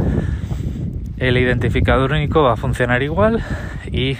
El 1.19 1.37
identificador 1.37 2.13
único 2.13 2.43
va 2.43 2.55
a 2.55 2.57
funcionar 2.57 3.03
igual 3.03 3.43
y 3.93 4.17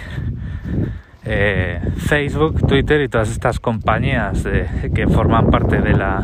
eh, 1.25 1.79
Facebook, 1.97 2.67
Twitter 2.67 3.01
y 3.01 3.07
todas 3.07 3.31
estas 3.31 3.59
compañías 3.59 4.47
que 4.93 5.07
forman 5.07 5.49
parte 5.49 5.81
de 5.81 5.93
la, 5.93 6.23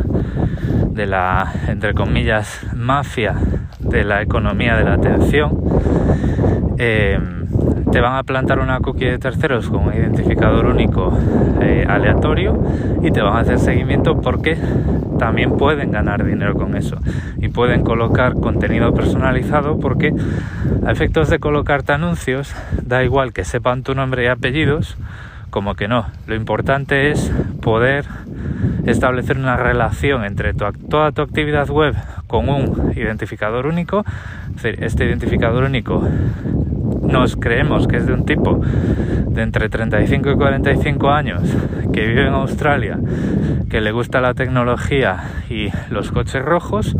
de 0.92 1.08
la, 1.08 1.52
entre 1.68 1.94
comillas, 1.94 2.62
mafia 2.76 3.36
de 3.80 4.04
la 4.04 4.22
economía 4.22 4.76
de 4.76 4.84
la 4.84 4.94
atención, 4.94 5.60
eh, 6.78 7.20
te 7.92 8.00
van 8.00 8.16
a 8.16 8.24
plantar 8.24 8.60
una 8.60 8.80
cookie 8.80 9.06
de 9.06 9.18
terceros 9.18 9.70
con 9.70 9.88
un 9.88 9.94
identificador 9.94 10.66
único 10.66 11.18
eh, 11.62 11.86
aleatorio 11.88 12.58
y 13.02 13.12
te 13.12 13.22
van 13.22 13.36
a 13.36 13.40
hacer 13.40 13.60
seguimiento 13.60 14.22
porque 14.22 14.58
también 15.20 15.58
pueden 15.58 15.92
ganar 15.92 16.26
dinero 16.26 16.56
con 16.56 16.76
eso 16.76 16.98
y 17.38 17.50
pueden 17.50 17.84
colocar 17.84 18.34
contenido 18.36 18.94
personalizado 18.94 19.78
porque 19.80 20.14
a 20.86 20.92
efectos 20.92 21.30
de 21.30 21.40
colocarte 21.40 21.92
anuncios 21.92 22.56
da 22.82 23.04
igual 23.04 23.34
que 23.34 23.44
sepan 23.44 23.84
tu 23.84 23.94
nombre 23.94 24.24
y 24.24 24.28
apellidos 24.28 24.98
como 25.50 25.76
que 25.76 25.90
no. 25.90 26.08
Lo 26.28 26.36
importante 26.36 27.12
es 27.12 27.30
poder 27.62 28.06
establecer 28.86 29.38
una 29.38 29.58
relación 29.58 30.24
entre 30.24 30.54
toda 30.54 31.12
tu 31.12 31.22
actividad 31.22 31.70
web 31.70 31.94
con 32.28 32.50
un 32.50 32.94
identificador 32.96 33.68
único. 33.68 34.06
este 34.64 35.06
identificador 35.06 35.66
único 35.66 36.08
nos 37.12 37.36
creemos 37.36 37.88
que 37.88 37.98
es 37.98 38.08
de 38.08 38.14
un 38.14 38.26
tipo 38.26 38.60
de 39.28 39.42
entre 39.42 39.70
35 39.70 40.32
y 40.32 40.36
45 40.36 41.10
años 41.10 41.42
que 41.94 42.08
vive 42.08 42.28
en 42.28 42.34
Australia, 42.34 42.98
que 43.70 43.82
le 43.82 43.92
gusta 43.92 44.22
la 44.22 44.34
tecnología 44.34 45.24
y 45.50 45.70
los 45.90 46.12
coches 46.12 46.44
rojos, 46.44 46.96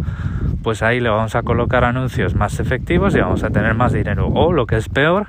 pues 0.64 0.84
ahí 0.84 1.00
le 1.00 1.10
vamos 1.10 1.36
a 1.36 1.44
colocar 1.44 1.84
anuncios 1.84 2.36
más 2.36 2.60
efectivos 2.60 3.16
y 3.16 3.20
vamos 3.20 3.44
a 3.44 3.50
tener 3.50 3.74
más 3.74 3.94
dinero. 3.94 4.28
O 4.28 4.54
lo 4.54 4.66
que 4.66 4.78
es 4.78 4.90
peor, 4.90 5.28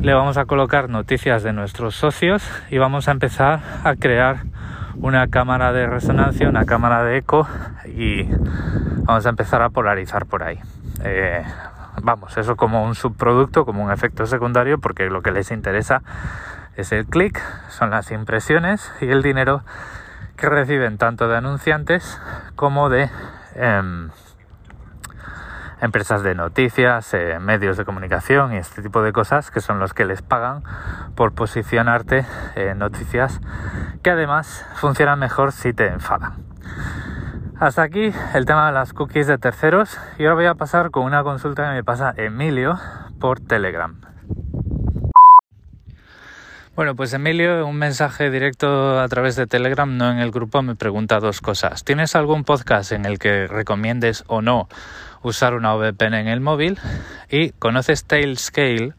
le 0.00 0.14
vamos 0.14 0.36
a 0.36 0.44
colocar 0.44 0.88
noticias 0.88 1.42
de 1.42 1.52
nuestros 1.52 1.94
socios 1.94 2.48
y 2.70 2.78
vamos 2.78 3.08
a 3.08 3.12
empezar 3.12 3.60
a 3.84 3.94
crear 3.96 4.38
una 4.96 5.26
cámara 5.28 5.72
de 5.72 5.86
resonancia, 5.86 6.48
una 6.48 6.64
cámara 6.64 7.04
de 7.04 7.18
eco 7.18 7.48
y 7.86 8.24
vamos 9.04 9.26
a 9.26 9.28
empezar 9.28 9.62
a 9.62 9.70
polarizar 9.70 10.26
por 10.26 10.42
ahí. 10.42 10.58
Eh, 11.04 11.42
vamos, 12.04 12.36
eso 12.36 12.56
como 12.56 12.84
un 12.84 12.94
subproducto, 12.94 13.64
como 13.64 13.82
un 13.82 13.90
efecto 13.90 14.26
secundario, 14.26 14.78
porque 14.78 15.08
lo 15.08 15.22
que 15.22 15.32
les 15.32 15.50
interesa 15.50 16.02
es 16.76 16.92
el 16.92 17.06
click, 17.06 17.40
son 17.70 17.90
las 17.90 18.10
impresiones 18.10 18.92
y 19.00 19.06
el 19.06 19.22
dinero 19.22 19.62
que 20.36 20.48
reciben 20.48 20.98
tanto 20.98 21.28
de 21.28 21.36
anunciantes 21.36 22.20
como 22.56 22.90
de 22.90 23.08
em, 23.54 24.10
empresas 25.80 26.22
de 26.22 26.34
noticias, 26.34 27.14
eh, 27.14 27.38
medios 27.40 27.76
de 27.76 27.84
comunicación 27.84 28.52
y 28.52 28.58
este 28.58 28.82
tipo 28.82 29.02
de 29.02 29.12
cosas 29.12 29.50
que 29.50 29.60
son 29.60 29.78
los 29.78 29.94
que 29.94 30.04
les 30.04 30.20
pagan 30.20 30.62
por 31.14 31.32
posicionarte 31.32 32.26
en 32.54 32.78
noticias 32.78 33.40
que 34.02 34.10
además 34.10 34.66
funcionan 34.74 35.18
mejor 35.18 35.52
si 35.52 35.72
te 35.72 35.86
enfadan. 35.86 36.34
Hasta 37.58 37.82
aquí 37.82 38.10
el 38.34 38.46
tema 38.46 38.66
de 38.66 38.72
las 38.72 38.92
cookies 38.92 39.28
de 39.28 39.38
terceros 39.38 39.96
y 40.18 40.24
ahora 40.24 40.34
voy 40.34 40.46
a 40.46 40.54
pasar 40.54 40.90
con 40.90 41.04
una 41.04 41.22
consulta 41.22 41.68
que 41.68 41.74
me 41.76 41.84
pasa 41.84 42.12
Emilio 42.16 42.78
por 43.20 43.38
Telegram. 43.40 44.00
Bueno, 46.74 46.96
pues 46.96 47.12
Emilio, 47.12 47.64
un 47.64 47.76
mensaje 47.76 48.30
directo 48.30 48.98
a 48.98 49.06
través 49.06 49.36
de 49.36 49.46
Telegram, 49.46 49.96
no 49.96 50.10
en 50.10 50.18
el 50.18 50.32
grupo, 50.32 50.60
me 50.62 50.74
pregunta 50.74 51.20
dos 51.20 51.40
cosas. 51.40 51.84
¿Tienes 51.84 52.16
algún 52.16 52.42
podcast 52.42 52.90
en 52.90 53.04
el 53.04 53.20
que 53.20 53.46
recomiendes 53.46 54.24
o 54.26 54.42
no 54.42 54.68
usar 55.22 55.54
una 55.54 55.76
VPN 55.76 56.14
en 56.14 56.26
el 56.26 56.40
móvil? 56.40 56.80
Y 57.30 57.50
¿conoces 57.50 58.04
Tailscale? 58.04 58.94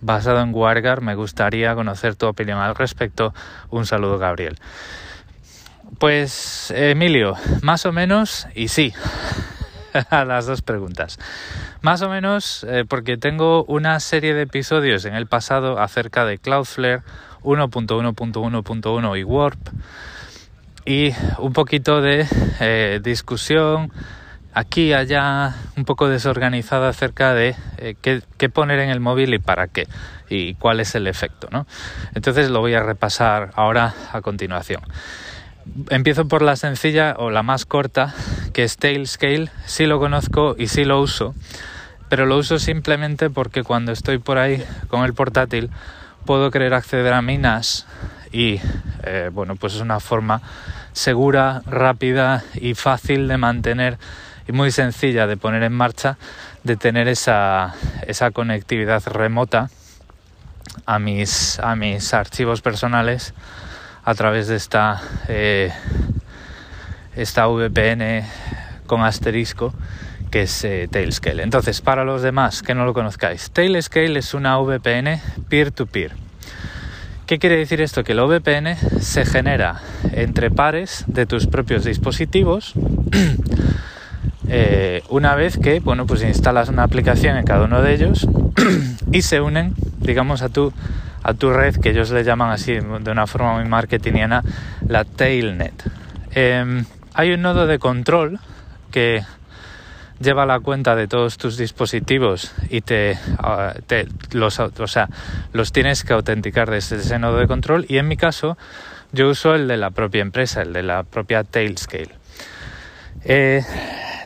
Basado 0.00 0.40
en 0.40 0.52
WireGuard, 0.52 1.02
me 1.02 1.14
gustaría 1.14 1.72
conocer 1.76 2.16
tu 2.16 2.26
opinión 2.26 2.58
al 2.58 2.74
respecto. 2.74 3.32
Un 3.70 3.86
saludo, 3.86 4.18
Gabriel. 4.18 4.58
Pues, 5.98 6.72
Emilio, 6.74 7.34
más 7.62 7.86
o 7.86 7.92
menos, 7.92 8.46
y 8.54 8.68
sí, 8.68 8.92
a 10.10 10.24
las 10.24 10.46
dos 10.46 10.62
preguntas. 10.62 11.18
Más 11.82 12.02
o 12.02 12.08
menos 12.08 12.64
eh, 12.68 12.84
porque 12.88 13.16
tengo 13.16 13.64
una 13.64 14.00
serie 14.00 14.34
de 14.34 14.42
episodios 14.42 15.04
en 15.04 15.14
el 15.14 15.26
pasado 15.26 15.78
acerca 15.78 16.24
de 16.24 16.38
Cloudflare 16.38 17.02
1.1.1.1 17.42 19.20
y 19.20 19.24
Warp 19.24 19.68
y 20.86 21.12
un 21.38 21.52
poquito 21.52 22.00
de 22.00 22.26
eh, 22.60 23.00
discusión 23.02 23.92
aquí 24.52 24.92
allá 24.92 25.54
un 25.76 25.84
poco 25.84 26.08
desorganizada 26.08 26.88
acerca 26.88 27.34
de 27.34 27.54
eh, 27.78 27.96
qué, 28.00 28.22
qué, 28.38 28.48
poner 28.48 28.78
en 28.80 28.90
el 28.90 29.00
móvil 29.00 29.34
y 29.34 29.38
para 29.38 29.68
qué 29.68 29.86
y 30.28 30.54
cuál 30.54 30.80
es 30.80 30.94
el 30.94 31.06
efecto 31.06 31.48
¿no? 31.50 31.66
entonces 32.14 32.50
lo 32.50 32.60
voy 32.60 32.74
a 32.74 32.82
repasar 32.82 33.50
ahora 33.56 33.94
a 34.12 34.20
continuación 34.20 34.80
Empiezo 35.90 36.28
por 36.28 36.42
la 36.42 36.56
sencilla 36.56 37.14
o 37.18 37.30
la 37.30 37.42
más 37.42 37.64
corta, 37.64 38.14
que 38.52 38.64
es 38.64 38.76
Tailscale. 38.76 39.50
Sí 39.66 39.86
lo 39.86 39.98
conozco 39.98 40.54
y 40.58 40.68
sí 40.68 40.84
lo 40.84 41.00
uso, 41.00 41.34
pero 42.08 42.26
lo 42.26 42.36
uso 42.36 42.58
simplemente 42.58 43.30
porque 43.30 43.62
cuando 43.62 43.92
estoy 43.92 44.18
por 44.18 44.38
ahí 44.38 44.62
con 44.88 45.04
el 45.04 45.14
portátil 45.14 45.70
puedo 46.26 46.50
querer 46.50 46.74
acceder 46.74 47.12
a 47.12 47.22
mi 47.22 47.38
NAS 47.38 47.86
y 48.32 48.60
eh, 49.04 49.30
bueno, 49.32 49.56
pues 49.56 49.74
es 49.74 49.80
una 49.80 50.00
forma 50.00 50.42
segura, 50.92 51.62
rápida 51.66 52.44
y 52.54 52.74
fácil 52.74 53.28
de 53.28 53.36
mantener 53.36 53.98
y 54.46 54.52
muy 54.52 54.70
sencilla 54.70 55.26
de 55.26 55.36
poner 55.36 55.62
en 55.62 55.72
marcha, 55.72 56.18
de 56.62 56.76
tener 56.76 57.08
esa, 57.08 57.74
esa 58.06 58.30
conectividad 58.30 59.02
remota 59.06 59.70
a 60.86 60.98
mis, 60.98 61.58
a 61.60 61.76
mis 61.76 62.12
archivos 62.14 62.60
personales 62.60 63.34
a 64.04 64.14
través 64.14 64.48
de 64.48 64.56
esta, 64.56 65.00
eh, 65.28 65.72
esta 67.16 67.46
VPN 67.46 68.24
con 68.86 69.02
asterisco 69.02 69.72
que 70.30 70.42
es 70.42 70.64
eh, 70.64 70.88
Tailscale. 70.90 71.44
Entonces, 71.44 71.80
para 71.80 72.04
los 72.04 72.22
demás 72.22 72.62
que 72.62 72.74
no 72.74 72.84
lo 72.84 72.92
conozcáis, 72.92 73.50
Tailscale 73.52 74.18
es 74.18 74.34
una 74.34 74.58
VPN 74.58 75.20
peer-to-peer. 75.48 76.12
¿Qué 77.26 77.38
quiere 77.38 77.56
decir 77.56 77.80
esto? 77.80 78.04
Que 78.04 78.14
la 78.14 78.24
VPN 78.24 78.76
se 79.00 79.24
genera 79.24 79.80
entre 80.12 80.50
pares 80.50 81.04
de 81.06 81.24
tus 81.24 81.46
propios 81.46 81.84
dispositivos 81.84 82.74
eh, 84.48 85.02
una 85.08 85.34
vez 85.34 85.56
que, 85.56 85.80
bueno, 85.80 86.04
pues 86.04 86.22
instalas 86.22 86.68
una 86.68 86.82
aplicación 86.82 87.36
en 87.36 87.44
cada 87.44 87.64
uno 87.64 87.80
de 87.80 87.94
ellos 87.94 88.28
y 89.12 89.22
se 89.22 89.40
unen, 89.40 89.74
digamos, 90.00 90.42
a 90.42 90.48
tu 90.48 90.72
a 91.24 91.32
tu 91.32 91.50
red, 91.50 91.76
que 91.76 91.90
ellos 91.90 92.10
le 92.10 92.22
llaman 92.22 92.50
así 92.50 92.74
de 92.74 93.10
una 93.10 93.26
forma 93.26 93.54
muy 93.54 93.64
marketingiana, 93.64 94.42
la 94.86 95.04
tailnet. 95.04 95.74
Em, 96.32 96.84
hay 97.14 97.32
un 97.32 97.42
nodo 97.42 97.66
de 97.66 97.78
control 97.78 98.38
que 98.92 99.22
lleva 100.20 100.44
la 100.44 100.60
cuenta 100.60 100.94
de 100.94 101.08
todos 101.08 101.38
tus 101.38 101.56
dispositivos 101.56 102.52
y 102.68 102.82
te, 102.82 103.18
ah, 103.38 103.74
los, 104.32 104.60
o 104.60 104.86
sea, 104.86 105.08
los 105.52 105.72
tienes 105.72 106.04
que 106.04 106.12
autenticar 106.12 106.70
desde 106.70 106.96
ese 106.96 107.18
nodo 107.18 107.38
de 107.38 107.46
control 107.46 107.86
y 107.88 107.96
en 107.96 108.06
mi 108.06 108.16
caso 108.16 108.58
yo 109.12 109.28
uso 109.30 109.54
el 109.54 109.66
de 109.66 109.78
la 109.78 109.90
propia 109.90 110.22
empresa, 110.22 110.62
el 110.62 110.72
de 110.72 110.82
la 110.82 111.04
propia 111.04 111.42
Tailscale. 111.42 112.10
Eh, 113.24 113.62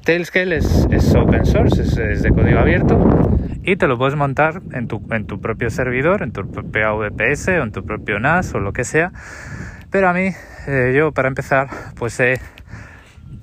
Tailscale 0.04 0.56
es, 0.56 0.86
es, 0.90 1.14
open 1.14 1.46
source, 1.46 1.82
es 1.82 2.22
de 2.22 2.30
código 2.30 2.58
abierto 2.58 3.27
y 3.70 3.76
te 3.76 3.86
lo 3.86 3.98
puedes 3.98 4.16
montar 4.16 4.62
en 4.72 4.88
tu, 4.88 5.06
en 5.10 5.26
tu 5.26 5.42
propio 5.42 5.68
servidor, 5.68 6.22
en 6.22 6.32
tu 6.32 6.50
propia 6.50 6.90
VPS 6.92 7.48
o 7.48 7.62
en 7.62 7.70
tu 7.70 7.84
propio 7.84 8.18
NAS 8.18 8.54
o 8.54 8.60
lo 8.60 8.72
que 8.72 8.82
sea. 8.84 9.12
Pero 9.90 10.08
a 10.08 10.14
mí, 10.14 10.30
eh, 10.66 10.94
yo 10.96 11.12
para 11.12 11.28
empezar, 11.28 11.68
pues 11.96 12.18
he 12.18 12.40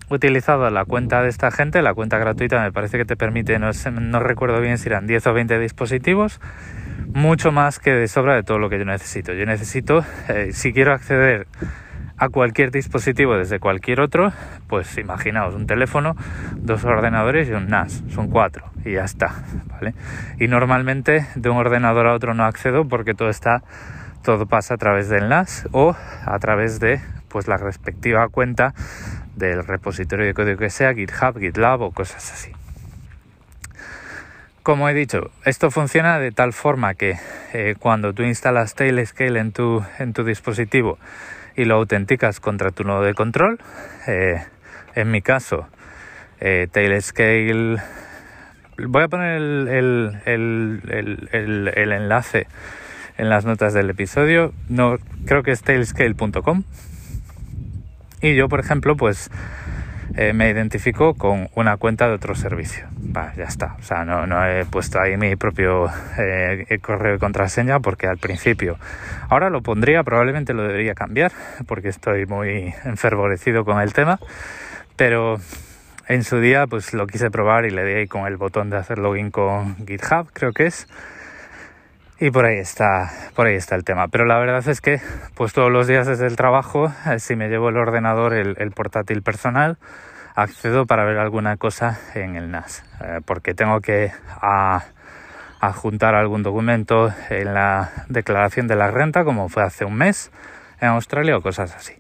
utilizado 0.10 0.68
la 0.72 0.84
cuenta 0.84 1.22
de 1.22 1.30
esta 1.30 1.52
gente, 1.52 1.84
la 1.84 1.94
cuenta 1.94 2.18
gratuita 2.18 2.60
me 2.64 2.72
parece 2.72 2.98
que 2.98 3.06
te 3.06 3.16
permite, 3.16 3.60
no, 3.60 3.70
no 4.02 4.20
recuerdo 4.20 4.60
bien 4.62 4.80
si 4.80 4.90
eran 4.90 5.06
10 5.06 5.28
o 5.28 5.34
20 5.36 5.60
dispositivos, 5.60 6.42
mucho 7.14 7.52
más 7.52 7.78
que 7.78 7.92
de 7.92 8.08
sobra 8.08 8.34
de 8.34 8.42
todo 8.42 8.58
lo 8.58 8.68
que 8.68 8.80
yo 8.80 8.86
necesito. 8.86 9.32
Yo 9.34 9.46
necesito, 9.46 10.04
eh, 10.28 10.50
si 10.54 10.74
quiero 10.74 10.92
acceder 10.92 11.46
a 12.17 12.30
cualquier 12.30 12.71
dispositivo 12.71 13.38
desde 13.38 13.60
cualquier 13.60 13.99
otro, 13.99 14.32
pues 14.67 14.97
imaginaos 14.97 15.54
un 15.54 15.67
teléfono, 15.67 16.15
dos 16.56 16.86
ordenadores 16.86 17.49
y 17.49 17.51
un 17.51 17.67
NAS, 17.67 18.04
son 18.10 18.30
cuatro 18.30 18.65
y 18.86 18.93
ya 18.93 19.04
está, 19.04 19.43
¿vale? 19.69 19.93
Y 20.39 20.47
normalmente 20.47 21.28
de 21.36 21.49
un 21.49 21.58
ordenador 21.58 22.08
a 22.08 22.13
otro 22.13 22.34
no 22.34 22.45
accedo 22.45 22.88
porque 22.88 23.13
todo 23.13 23.30
está, 23.30 23.63
todo 24.23 24.45
pasa 24.45 24.75
a 24.75 24.78
través 24.78 25.10
del 25.10 25.28
NAS 25.30 25.67
o 25.71 25.95
a 26.25 26.39
través 26.39 26.80
de 26.80 27.01
pues 27.28 27.47
la 27.47 27.58
respectiva 27.58 28.28
cuenta 28.30 28.73
del 29.36 29.65
repositorio 29.65 30.25
de 30.25 30.34
código 30.34 30.58
que 30.58 30.69
sea, 30.69 30.93
GitHub, 30.93 31.38
GitLab 31.38 31.82
o 31.82 31.91
cosas 31.91 32.32
así. 32.32 32.51
Como 34.63 34.89
he 34.89 34.93
dicho, 34.93 35.30
esto 35.43 35.69
funciona 35.69 36.17
de 36.17 36.32
tal 36.32 36.54
forma 36.54 36.95
que 36.95 37.19
eh, 37.54 37.75
cuando 37.78 38.13
tú 38.13 38.23
instalas 38.23 38.73
Tailscale 38.73 39.39
en 39.39 39.51
tu, 39.51 39.84
en 39.99 40.13
tu 40.13 40.23
dispositivo 40.23 40.97
y 41.56 41.65
lo 41.65 41.76
autenticas 41.76 42.39
contra 42.39 42.72
tu 42.72 42.84
nodo 42.84 43.04
de 43.04 43.13
control. 43.13 43.60
Eh, 44.08 44.44
en 44.96 45.12
mi 45.12 45.22
caso, 45.22 45.68
eh, 46.39 46.68
Tailscale. 46.72 47.78
Voy 48.78 49.04
a 49.04 49.08
poner 49.08 49.38
el, 49.38 50.22
el, 50.26 51.91
enlace 51.94 52.48
en 53.18 53.30
las 53.30 53.46
notas 53.46 53.74
del 53.74 53.89
episodio. 53.89 54.54
No, 54.68 54.98
creo 55.26 55.44
que 55.44 55.52
es 55.52 55.62
tailscale.com. 55.62 56.63
Y 58.22 58.36
yo, 58.36 58.50
por 58.50 58.60
ejemplo, 58.60 58.96
pues 58.98 59.30
eh, 60.17 60.34
me 60.34 60.49
identifico 60.49 61.13
con 61.13 61.49
una 61.56 61.78
cuenta 61.78 62.08
de 62.08 62.13
otro 62.13 62.36
servicio. 62.36 62.88
ya 63.36 63.43
está. 63.43 63.75
O 63.80 63.84
sea, 63.84 64.06
no, 64.06 64.45
he 64.45 64.65
puesto 64.65 64.99
ahí 64.99 65.17
mi 65.17 65.36
propio 65.36 65.88
eh, 66.17 66.80
correo 66.82 67.15
y 67.15 67.19
contraseña 67.19 67.80
porque 67.80 68.08
al 68.08 68.17
principio. 68.17 68.78
Ahora 69.30 69.49
lo 69.49 69.62
pondría, 69.62 70.04
probablemente 70.04 70.54
lo 70.54 70.63
debería 70.63 70.93
cambiar 70.93 71.32
porque 71.67 71.89
estoy 71.89 72.25
muy 72.25 72.73
enfervorecido 72.86 73.65
con 73.65 73.82
el 73.82 73.93
tema. 73.93 74.19
Pero 74.95 75.38
en 76.08 76.23
su 76.23 76.39
día 76.39 76.67
pues 76.67 76.93
lo 76.93 77.08
quise 77.08 77.30
probar 77.30 77.65
y 77.65 77.71
le 77.71 77.84
di 77.84 77.93
ahí 77.93 78.08
con 78.08 78.28
el 78.28 78.38
botón 78.38 78.69
de 78.69 78.78
hacer 78.78 78.99
login 78.99 79.32
con 79.32 79.75
GitHub, 79.86 80.30
creo 80.34 80.54
que 80.54 80.67
es. 80.67 80.88
Y 82.17 82.32
por 82.32 82.45
ahí 82.45 82.60
está, 82.60 83.12
por 83.36 83.47
ahí 83.47 83.56
está 83.56 83.75
el 83.75 83.84
tema. 83.84 84.08
Pero 84.08 84.23
la 84.23 84.38
verdad 84.39 84.65
es 84.69 84.80
que, 84.80 85.01
pues 85.36 85.51
todos 85.51 85.69
los 85.69 85.86
días 85.86 86.08
desde 86.08 86.28
el 86.28 86.38
trabajo, 86.38 86.91
eh, 87.12 87.19
si 87.19 87.36
me 87.36 87.49
llevo 87.49 87.69
el 87.69 87.78
ordenador, 87.78 88.34
el, 88.34 88.71
portátil 88.71 89.21
personal, 89.21 89.78
accedo 90.36 90.86
para 90.86 91.06
ver 91.06 91.17
alguna 91.17 91.58
cosa 91.58 92.00
en 92.13 92.36
el 92.36 92.52
NAS, 92.52 92.84
eh, 93.02 93.21
porque 93.26 93.54
tengo 93.54 93.80
que 93.80 94.12
adjuntar 95.62 96.13
algún 96.13 96.43
documento 96.43 97.12
en 97.30 97.54
la 97.54 97.91
declaración 98.10 98.67
de 98.67 98.76
la 98.76 98.91
renta, 98.91 99.24
como 99.24 99.50
fue 99.50 99.63
hace 99.63 99.86
un 99.86 99.95
mes 99.95 100.32
en 100.82 100.89
Australia 100.89 101.38
o 101.38 101.41
cosas 101.41 101.74
así. 101.76 101.93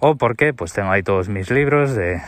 O 0.00 0.16
porque 0.16 0.52
pues 0.52 0.72
tengo 0.72 0.90
ahí 0.90 1.02
todos 1.02 1.28
mis 1.28 1.50
libros 1.50 1.94
de, 1.94 2.20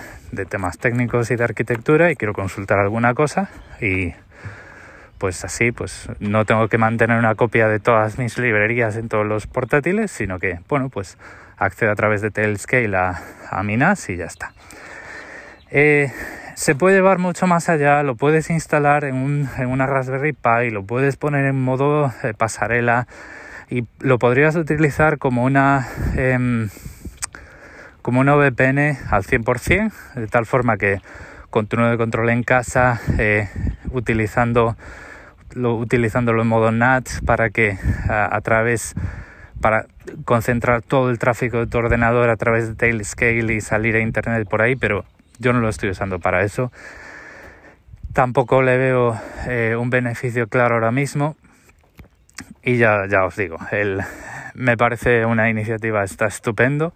temas 0.49 0.79
técnicos 0.79 1.31
y 1.31 1.37
de 1.37 1.45
arquitectura 1.45 2.11
y 2.11 2.17
quiero 2.17 2.35
consultar 2.35 2.79
alguna 2.79 3.15
cosa 3.15 3.49
y 3.81 4.13
pues 5.17 5.45
así 5.45 5.73
pues 5.73 6.09
no 6.21 6.45
tengo 6.45 6.69
que 6.69 6.79
mantener 6.79 7.19
una 7.19 7.35
copia 7.35 7.67
de 7.69 7.81
todas 7.81 8.19
mis 8.19 8.39
librerías 8.39 8.97
en 8.97 9.09
todos 9.09 9.27
los 9.27 9.47
portátiles, 9.47 10.11
sino 10.11 10.39
que, 10.39 10.61
bueno, 10.69 10.91
pues 10.91 11.19
accedo 11.57 11.91
a 11.91 11.95
través 11.95 12.21
de 12.21 12.31
Tailscale 12.31 12.97
a, 12.97 13.21
a 13.51 13.63
Minas 13.63 14.09
y 14.11 14.17
ya 14.17 14.27
está. 14.27 14.53
Eh, 15.71 16.13
se 16.55 16.75
puede 16.75 16.97
llevar 16.97 17.19
mucho 17.19 17.47
más 17.47 17.69
allá, 17.69 18.03
lo 18.03 18.17
puedes 18.17 18.51
instalar 18.51 19.05
en, 19.05 19.15
un, 19.15 19.49
en 19.59 19.69
una 19.69 19.87
Raspberry 19.87 20.33
Pi, 20.33 20.71
lo 20.71 20.85
puedes 20.85 21.17
poner 21.17 21.45
en 21.45 21.61
modo 21.61 22.13
eh, 22.23 22.35
pasarela, 22.35 23.07
y 23.71 23.87
lo 24.01 24.19
podrías 24.19 24.57
utilizar 24.57 25.19
como 25.19 25.45
una 25.45 25.87
em, 26.17 26.71
como 28.03 28.21
una 28.21 28.35
VPN 28.35 28.97
al 29.11 29.23
100%, 29.23 29.93
de 30.15 30.27
tal 30.29 30.47
forma 30.47 30.79
que 30.79 31.01
con 31.51 31.67
tu 31.67 31.77
de 31.77 31.97
control 31.99 32.31
en 32.31 32.43
casa, 32.43 33.01
eh, 33.19 33.49
utilizando 33.91 34.77
lo, 35.55 35.77
utilizándolo 35.77 36.43
en 36.43 36.49
modo 36.49 36.73
NAT 36.73 37.07
para 37.25 37.51
que 37.51 37.79
a, 38.09 38.41
través 38.41 38.95
para 39.61 39.87
concentrar 40.25 40.83
todo 40.83 41.11
el 41.11 41.19
tráfico 41.19 41.59
de 41.59 41.67
tu 41.67 41.79
ordenador 41.79 42.31
a 42.31 42.37
través 42.37 42.69
de 42.69 42.75
Tailscale 42.75 43.55
y 43.55 43.61
salir 43.61 43.97
a 43.97 44.01
internet 44.01 44.49
por 44.49 44.63
ahí, 44.63 44.77
pero 44.77 45.05
yo 45.39 45.53
no 45.53 45.61
lo 45.61 45.69
estoy 45.69 45.91
usando 45.91 46.19
para 46.19 46.43
eso. 46.45 46.73
Tampoco 48.13 48.63
le 48.63 48.77
veo 48.77 49.19
eh, 49.47 49.77
un 49.77 49.91
beneficio 49.91 50.49
claro 50.49 50.75
ahora 50.75 50.91
mismo. 50.91 51.37
Y 52.63 52.77
ya, 52.77 53.07
ya 53.09 53.25
os 53.25 53.37
digo, 53.37 53.57
me 54.55 54.77
parece 54.77 55.25
una 55.25 55.49
iniciativa 55.49 56.03
está 56.05 56.27
estupendo. 56.27 56.93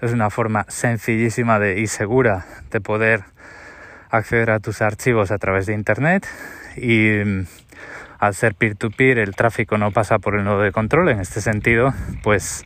Es 0.00 0.12
una 0.12 0.30
forma 0.30 0.66
sencillísima 0.68 1.58
de, 1.58 1.80
y 1.80 1.86
segura 1.86 2.44
de 2.70 2.80
poder 2.80 3.24
acceder 4.10 4.50
a 4.50 4.60
tus 4.60 4.82
archivos 4.82 5.30
a 5.30 5.38
través 5.38 5.66
de 5.66 5.74
Internet 5.74 6.26
y 6.76 7.08
mm, 7.24 7.46
al 8.18 8.34
ser 8.34 8.54
peer-to-peer 8.54 9.18
el 9.18 9.34
tráfico 9.34 9.78
no 9.78 9.90
pasa 9.90 10.18
por 10.18 10.36
el 10.36 10.44
nodo 10.44 10.62
de 10.62 10.72
control. 10.72 11.08
En 11.08 11.20
este 11.20 11.40
sentido, 11.40 11.92
pues 12.22 12.64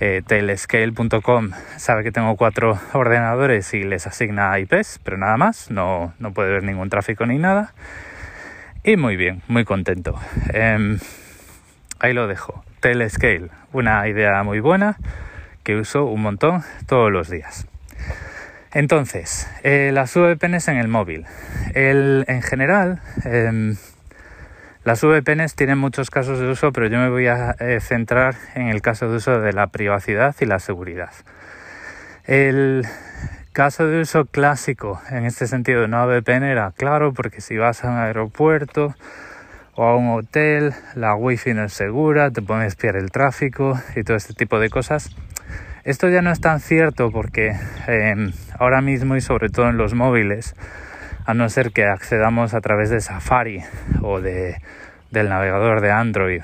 eh, 0.00 0.22
Tailscale.com 0.26 1.50
sabe 1.76 2.02
que 2.02 2.10
tengo 2.10 2.36
cuatro 2.36 2.78
ordenadores 2.94 3.74
y 3.74 3.82
les 3.82 4.06
asigna 4.06 4.58
IPs, 4.58 4.98
pero 5.04 5.18
nada 5.18 5.36
más, 5.36 5.70
no, 5.70 6.14
no 6.18 6.32
puede 6.32 6.50
ver 6.50 6.62
ningún 6.64 6.88
tráfico 6.88 7.26
ni 7.26 7.38
nada. 7.38 7.74
Y 8.82 8.96
muy 8.96 9.16
bien, 9.16 9.42
muy 9.46 9.64
contento. 9.66 10.18
Em, 10.54 10.98
ahí 11.98 12.14
lo 12.14 12.26
dejo. 12.26 12.64
Telescale, 12.80 13.50
una 13.72 14.08
idea 14.08 14.42
muy 14.42 14.60
buena 14.60 14.96
que 15.62 15.76
uso 15.76 16.06
un 16.06 16.22
montón 16.22 16.62
todos 16.86 17.12
los 17.12 17.28
días. 17.28 17.66
Entonces, 18.72 19.50
eh, 19.62 19.90
las 19.92 20.14
VPNs 20.14 20.68
en 20.68 20.78
el 20.78 20.88
móvil. 20.88 21.26
en 21.74 22.42
general, 22.42 23.00
em, 23.24 23.76
las 24.82 25.02
VPNs 25.02 25.54
tienen 25.54 25.76
muchos 25.76 26.10
casos 26.10 26.38
de 26.38 26.48
uso, 26.48 26.72
pero 26.72 26.86
yo 26.86 26.98
me 26.98 27.10
voy 27.10 27.26
a 27.26 27.54
eh, 27.60 27.80
centrar 27.80 28.34
en 28.54 28.68
el 28.68 28.80
caso 28.80 29.10
de 29.10 29.16
uso 29.16 29.40
de 29.40 29.52
la 29.52 29.66
privacidad 29.66 30.34
y 30.40 30.46
la 30.46 30.58
seguridad. 30.58 31.10
El 32.24 32.86
caso 33.52 33.86
de 33.86 34.00
uso 34.00 34.24
clásico 34.24 35.00
en 35.10 35.26
este 35.26 35.46
sentido 35.46 35.80
de 35.80 35.86
una 35.86 36.06
VPN 36.06 36.44
era 36.44 36.72
claro, 36.74 37.12
porque 37.12 37.42
si 37.42 37.58
vas 37.58 37.84
a 37.84 37.90
un 37.90 37.98
aeropuerto 37.98 38.94
o 39.74 39.84
a 39.84 39.96
un 39.96 40.10
hotel, 40.10 40.72
la 40.94 41.14
wifi 41.14 41.52
no 41.52 41.64
es 41.64 41.74
segura, 41.74 42.30
te 42.30 42.40
pueden 42.40 42.64
espiar 42.64 42.96
el 42.96 43.10
tráfico 43.10 43.78
y 43.96 44.02
todo 44.02 44.16
este 44.16 44.32
tipo 44.32 44.58
de 44.58 44.70
cosas. 44.70 45.10
Esto 45.84 46.08
ya 46.08 46.22
no 46.22 46.30
es 46.30 46.40
tan 46.40 46.60
cierto 46.60 47.10
porque 47.10 47.54
em, 47.86 48.32
ahora 48.58 48.80
mismo 48.80 49.16
y 49.16 49.20
sobre 49.20 49.50
todo 49.50 49.68
en 49.68 49.76
los 49.76 49.92
móviles, 49.92 50.54
a 51.26 51.34
no 51.34 51.48
ser 51.48 51.72
que 51.72 51.84
accedamos 51.84 52.54
a 52.54 52.60
través 52.60 52.90
de 52.90 53.00
Safari 53.00 53.62
o 54.02 54.20
de, 54.20 54.60
del 55.10 55.28
navegador 55.28 55.80
de 55.80 55.90
Android 55.90 56.42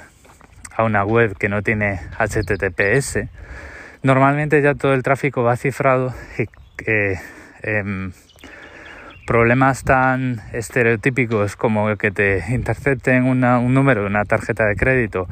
a 0.77 0.85
una 0.85 1.05
web 1.05 1.37
que 1.37 1.49
no 1.49 1.63
tiene 1.63 2.01
HTTPS, 2.19 3.21
normalmente 4.03 4.61
ya 4.61 4.75
todo 4.75 4.93
el 4.93 5.03
tráfico 5.03 5.43
va 5.43 5.57
cifrado 5.57 6.15
y 6.39 6.47
em, 7.63 8.13
problemas 9.27 9.83
tan 9.83 10.41
estereotípicos 10.53 11.57
como 11.57 11.97
que 11.97 12.11
te 12.11 12.45
intercepten 12.49 13.25
un 13.25 13.41
número 13.75 14.07
una 14.07 14.25
tarjeta 14.25 14.67
de 14.67 14.77
crédito 14.77 15.27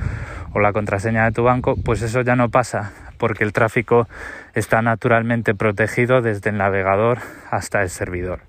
o 0.52 0.60
la 0.60 0.72
contraseña 0.72 1.24
de 1.24 1.32
tu 1.32 1.44
banco, 1.44 1.76
pues 1.84 2.02
eso 2.02 2.22
ya 2.22 2.36
no 2.36 2.48
pasa 2.48 2.92
porque 3.18 3.44
el 3.44 3.52
tráfico 3.52 4.08
está 4.54 4.82
naturalmente 4.82 5.54
protegido 5.54 6.22
desde 6.22 6.50
el 6.50 6.58
navegador 6.58 7.18
hasta 7.50 7.82
el 7.82 7.90
servidor. 7.90 8.40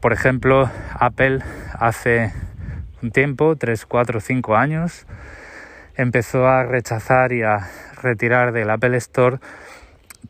Por 0.00 0.12
ejemplo, 0.12 0.70
Apple 0.94 1.40
hace 1.78 2.32
un 3.02 3.10
tiempo, 3.10 3.56
3, 3.56 3.84
4, 3.84 4.20
5 4.20 4.56
años, 4.56 5.06
empezó 5.96 6.46
a 6.46 6.62
rechazar 6.62 7.32
y 7.32 7.42
a 7.42 7.68
retirar 8.00 8.52
del 8.52 8.70
Apple 8.70 8.96
Store 8.96 9.38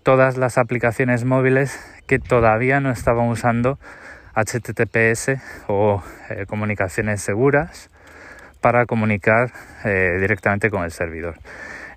todas 0.03 0.39
las 0.39 0.57
aplicaciones 0.57 1.25
móviles 1.25 1.79
que 2.07 2.19
todavía 2.19 2.81
no 2.81 2.91
estaban 2.91 3.29
usando 3.29 3.79
HTTPS 4.35 5.37
o 5.67 6.03
eh, 6.31 6.47
comunicaciones 6.47 7.21
seguras 7.21 7.91
para 8.63 8.87
comunicar 8.87 9.53
eh, 9.85 10.17
directamente 10.19 10.71
con 10.71 10.83
el 10.83 10.93
servidor. 10.93 11.37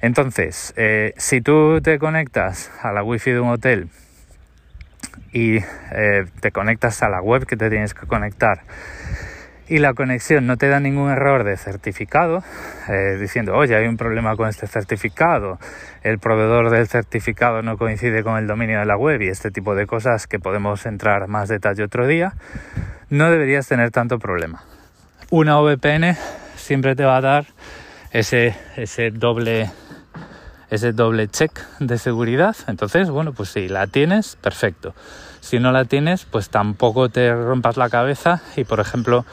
Entonces, 0.01 0.73
eh, 0.75 1.13
si 1.15 1.39
tú 1.39 1.79
te 1.81 1.99
conectas 1.99 2.69
a 2.81 2.91
la 2.91 3.01
wifi 3.03 3.31
de 3.31 3.39
un 3.39 3.49
hotel 3.49 3.89
y 5.31 5.57
eh, 5.57 6.25
te 6.39 6.51
conectas 6.51 7.03
a 7.03 7.09
la 7.09 7.21
web 7.21 7.45
que 7.45 7.57
te 7.57 7.69
tienes 7.69 7.93
que 7.93 8.07
conectar 8.07 8.61
y 9.71 9.77
la 9.77 9.93
conexión 9.93 10.47
no 10.47 10.57
te 10.57 10.67
da 10.67 10.81
ningún 10.81 11.11
error 11.11 11.45
de 11.45 11.55
certificado, 11.55 12.43
eh, 12.89 13.17
diciendo, 13.17 13.55
oye, 13.55 13.73
hay 13.73 13.87
un 13.87 13.95
problema 13.95 14.35
con 14.35 14.49
este 14.49 14.67
certificado, 14.67 15.59
el 16.03 16.19
proveedor 16.19 16.69
del 16.71 16.89
certificado 16.89 17.61
no 17.61 17.77
coincide 17.77 18.21
con 18.21 18.37
el 18.37 18.47
dominio 18.47 18.79
de 18.79 18.85
la 18.85 18.97
web 18.97 19.21
y 19.21 19.29
este 19.29 19.49
tipo 19.49 19.73
de 19.73 19.87
cosas 19.87 20.27
que 20.27 20.39
podemos 20.39 20.85
entrar 20.85 21.29
más 21.29 21.47
detalle 21.47 21.85
otro 21.85 22.05
día, 22.05 22.33
no 23.09 23.31
deberías 23.31 23.65
tener 23.65 23.91
tanto 23.91 24.19
problema. 24.19 24.61
Una 25.29 25.61
VPN 25.61 26.17
siempre 26.57 26.93
te 26.97 27.05
va 27.05 27.15
a 27.15 27.21
dar 27.21 27.45
ese, 28.11 28.53
ese 28.75 29.09
doble 29.09 29.69
ese 30.71 30.93
doble 30.93 31.27
check 31.27 31.51
de 31.79 31.99
seguridad. 31.99 32.55
Entonces, 32.65 33.11
bueno, 33.11 33.33
pues 33.33 33.49
si 33.49 33.67
la 33.67 33.85
tienes, 33.85 34.37
perfecto. 34.37 34.95
Si 35.41 35.59
no 35.59 35.71
la 35.71 35.85
tienes, 35.85 36.25
pues 36.25 36.49
tampoco 36.49 37.09
te 37.09 37.31
rompas 37.33 37.77
la 37.77 37.89
cabeza 37.89 38.41
y, 38.55 38.63
por 38.63 38.79
ejemplo, 38.79 39.25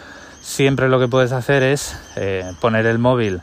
siempre 0.43 0.91
lo 0.91 1.01
que 1.01 1.09
puedes 1.09 1.33
hacer 1.33 1.63
es 1.63 1.99
eh, 2.17 2.45
poner 2.61 2.85
el 2.85 2.99
móvil 2.99 3.41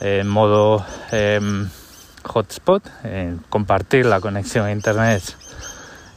en 0.00 0.28
modo 0.28 0.84
em, 1.12 1.68
hotspot, 2.24 2.82
compartir 3.48 4.06
la 4.06 4.20
conexión 4.20 4.66
a 4.66 4.72
internet 4.72 5.22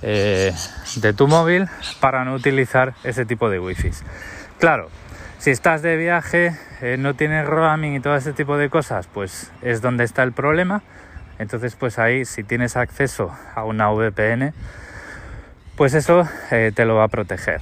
eh, 0.01 0.53
de 0.97 1.13
tu 1.13 1.27
móvil 1.27 1.67
para 1.99 2.25
no 2.25 2.33
utilizar 2.33 2.93
ese 3.03 3.25
tipo 3.25 3.49
de 3.49 3.59
wifi. 3.59 3.91
Claro, 4.59 4.89
si 5.37 5.51
estás 5.51 5.81
de 5.81 5.97
viaje, 5.97 6.57
eh, 6.81 6.97
no 6.97 7.15
tienes 7.15 7.45
roaming 7.45 7.95
y 7.95 7.99
todo 7.99 8.15
ese 8.15 8.33
tipo 8.33 8.57
de 8.57 8.69
cosas, 8.69 9.07
pues 9.07 9.51
es 9.61 9.81
donde 9.81 10.03
está 10.03 10.23
el 10.23 10.33
problema. 10.33 10.83
Entonces, 11.39 11.75
pues 11.75 11.99
ahí, 11.99 12.25
si 12.25 12.43
tienes 12.43 12.77
acceso 12.77 13.31
a 13.55 13.63
una 13.63 13.89
VPN, 13.91 14.53
pues 15.75 15.93
eso 15.93 16.27
eh, 16.51 16.71
te 16.73 16.85
lo 16.85 16.95
va 16.95 17.05
a 17.05 17.07
proteger. 17.07 17.61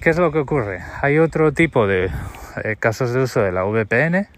¿Qué 0.00 0.10
es 0.10 0.18
lo 0.18 0.32
que 0.32 0.40
ocurre? 0.40 0.80
Hay 1.00 1.18
otro 1.18 1.52
tipo 1.52 1.86
de 1.86 2.10
eh, 2.64 2.76
casos 2.78 3.12
de 3.12 3.20
uso 3.20 3.40
de 3.40 3.52
la 3.52 3.64
VPN, 3.64 4.28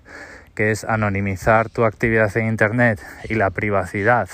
que 0.54 0.70
es 0.70 0.84
anonimizar 0.84 1.68
tu 1.70 1.84
actividad 1.84 2.36
en 2.36 2.46
Internet 2.46 3.00
y 3.28 3.34
la 3.34 3.50
privacidad 3.50 4.28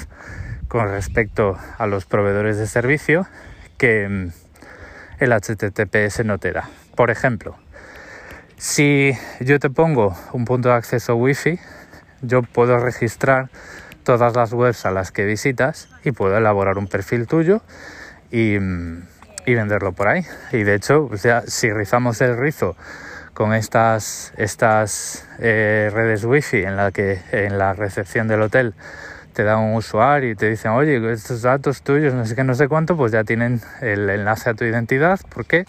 con 0.68 0.88
respecto 0.88 1.56
a 1.78 1.86
los 1.86 2.04
proveedores 2.04 2.58
de 2.58 2.66
servicio 2.66 3.26
que 3.78 4.08
mm, 4.08 4.32
el 5.20 5.32
HTTPS 5.32 6.24
no 6.24 6.38
te 6.38 6.52
da. 6.52 6.68
Por 6.96 7.10
ejemplo, 7.10 7.56
si 8.56 9.12
yo 9.40 9.58
te 9.58 9.70
pongo 9.70 10.16
un 10.32 10.44
punto 10.44 10.68
de 10.68 10.74
acceso 10.74 11.16
Wi-Fi, 11.16 11.58
yo 12.22 12.42
puedo 12.42 12.78
registrar 12.78 13.48
todas 14.04 14.34
las 14.34 14.52
webs 14.52 14.86
a 14.86 14.90
las 14.90 15.12
que 15.12 15.24
visitas 15.24 15.88
y 16.04 16.12
puedo 16.12 16.36
elaborar 16.36 16.78
un 16.78 16.86
perfil 16.86 17.26
tuyo 17.26 17.62
y, 18.30 18.58
venderlo 19.46 19.92
por 19.92 20.06
ahí. 20.06 20.24
Y 20.52 20.62
de 20.62 20.76
hecho, 20.76 21.10
si 21.46 21.72
rizamos 21.72 22.20
el 22.20 22.36
rizo 22.36 22.76
con 23.34 23.52
estas, 23.52 24.32
estas 24.36 25.26
eh, 25.38 25.90
redes 25.92 26.24
wifi 26.24 26.62
en 26.62 26.76
la 26.76 26.92
que 26.92 27.20
en 27.32 27.58
la 27.58 27.72
recepción 27.72 28.28
del 28.28 28.42
hotel 28.42 28.74
te 29.32 29.44
da 29.44 29.56
un 29.56 29.74
usuario 29.74 30.30
y 30.30 30.34
te 30.34 30.48
dicen, 30.48 30.72
oye, 30.72 31.12
estos 31.12 31.42
datos 31.42 31.82
tuyos, 31.82 32.14
no 32.14 32.26
sé 32.26 32.34
qué, 32.34 32.44
no 32.44 32.54
sé 32.54 32.68
cuánto, 32.68 32.96
pues 32.96 33.12
ya 33.12 33.24
tienen 33.24 33.60
el 33.80 34.08
enlace 34.10 34.50
a 34.50 34.54
tu 34.54 34.64
identidad. 34.64 35.20
¿Por 35.32 35.46
qué? 35.46 35.64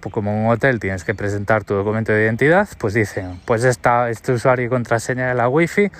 Pues 0.00 0.12
como 0.12 0.30
en 0.30 0.44
un 0.44 0.50
hotel 0.50 0.78
tienes 0.80 1.04
que 1.04 1.14
presentar 1.14 1.64
tu 1.64 1.74
documento 1.74 2.12
de 2.12 2.24
identidad, 2.24 2.68
pues 2.78 2.94
dicen, 2.94 3.40
pues 3.44 3.64
esta, 3.64 4.08
este 4.10 4.32
usuario 4.32 4.66
y 4.66 4.68
contraseña 4.68 5.28
de 5.28 5.34
la 5.34 5.48
wifi 5.48 5.90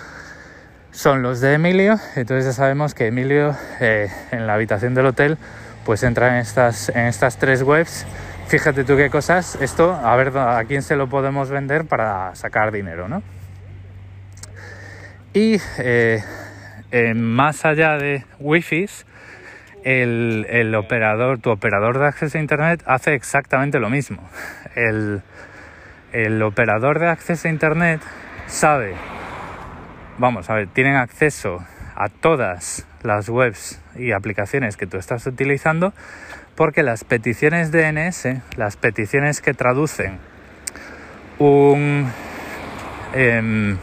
son 0.97 1.23
los 1.23 1.43
de 1.43 1.55
Emilio. 1.55 1.97
Entonces 2.17 2.47
ya 2.47 2.53
sabemos 2.53 2.95
que 2.95 3.07
Emilio 3.07 3.55
eh, 3.81 4.09
en 4.33 4.47
la 4.47 4.55
habitación 4.55 4.95
del 4.95 5.07
hotel 5.07 5.37
pues 5.85 6.03
entra 6.03 6.35
en 6.35 6.35
estas, 6.37 6.89
en 6.89 7.07
estas 7.07 7.39
tres 7.39 7.63
webs. 7.63 8.07
Fíjate 8.49 8.83
tú 8.83 8.97
qué 8.97 9.11
cosas, 9.11 9.59
esto, 9.61 9.93
a 9.93 10.17
ver 10.17 10.37
a 10.37 10.65
quién 10.65 10.83
se 10.83 10.97
lo 10.97 11.09
podemos 11.09 11.51
vender 11.51 11.85
para 11.85 12.35
sacar 12.35 12.73
dinero, 12.73 13.09
¿no? 13.09 13.23
Y 15.35 15.61
eh, 15.79 16.23
más 17.15 17.65
allá 17.65 17.99
de 17.99 18.25
wifi, 18.39 18.87
el, 19.85 20.47
el, 20.49 20.75
operador, 20.75 21.41
tu 21.41 21.51
operador 21.51 21.99
de 21.99 22.07
acceso 22.07 22.39
a 22.39 22.41
internet 22.41 22.83
hace 22.87 23.15
exactamente 23.15 23.81
lo 23.81 23.91
mismo. 23.91 24.23
El, 24.75 25.23
el 26.13 26.43
operador 26.43 27.01
de 27.01 27.09
acceso 27.09 27.49
a 27.49 27.51
internet 27.51 28.01
sabe 28.47 28.95
vamos 30.19 30.51
a 30.51 30.55
ver, 30.55 30.69
tienen 30.69 30.97
acceso 30.97 31.65
a 31.95 32.09
todas 32.09 32.87
las 33.03 33.29
webs 33.29 33.81
y 33.97 34.13
aplicaciones 34.13 34.77
que 34.77 34.87
tú 34.87 34.97
estás 34.97 35.27
utilizando 35.27 35.93
porque 36.55 36.83
las 36.83 37.05
peticiones 37.05 37.71
DNS, 37.71 38.43
las 38.57 38.77
peticiones 38.77 39.41
que 39.41 39.55
traducen 39.55 40.19
un, 41.39 42.11
em, 43.13 43.77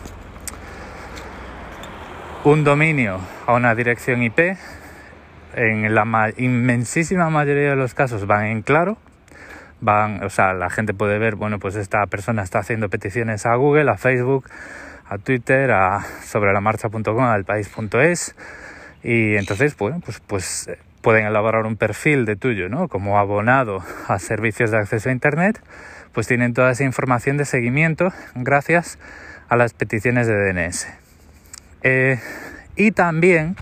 un 2.44 2.64
dominio 2.64 3.20
a 3.46 3.54
una 3.54 3.76
dirección 3.76 4.24
IP, 4.24 4.58
en 5.56 5.94
la 5.94 6.32
inmensísima 6.38 7.30
mayoría 7.30 7.72
de 7.72 7.76
los 7.76 7.94
casos 7.94 8.26
van 8.26 8.46
en 8.46 8.62
claro, 8.64 8.98
van, 9.82 10.24
o 10.24 10.30
sea, 10.30 10.54
la 10.54 10.72
gente 10.72 10.96
puede 10.96 11.20
ver, 11.20 11.36
bueno, 11.36 11.60
pues 11.60 11.76
esta 11.76 12.06
persona 12.08 12.42
está 12.42 12.60
haciendo 12.60 12.90
peticiones 12.90 13.46
a 13.46 13.54
Google, 13.56 13.92
a 13.92 13.98
Facebook, 13.98 14.50
a 15.10 15.18
Twitter, 15.18 15.72
a 15.72 16.06
sobre 16.24 16.54
la 16.54 16.62
marcha.com, 16.62 17.20
al 17.20 17.46
país.es 17.46 18.36
y 19.04 19.36
entonces, 19.36 19.76
bueno, 19.78 20.02
pues, 20.04 20.22
pues 20.26 20.68
eh, 20.68 20.80
pueden 21.02 21.26
elaborar 21.26 21.66
un 21.66 21.76
perfil 21.76 22.26
de 22.26 22.38
tuyo, 22.38 22.70
¿no? 22.70 22.88
Como 22.88 23.20
abonado 23.20 23.84
a 24.08 24.18
servicios 24.20 24.72
de 24.72 24.78
acceso 24.78 25.10
a 25.10 25.12
Internet, 25.12 25.60
pues 26.14 26.28
tienen 26.28 26.54
toda 26.54 26.72
esa 26.72 26.86
información 26.86 27.38
de 27.38 27.46
seguimiento 27.46 28.14
gracias 28.36 28.98
a 29.50 29.58
las 29.58 29.74
peticiones 29.74 30.28
de 30.28 30.36
DNS. 30.36 30.88
Eh, 31.84 32.20
y 32.78 32.92
también, 32.92 33.58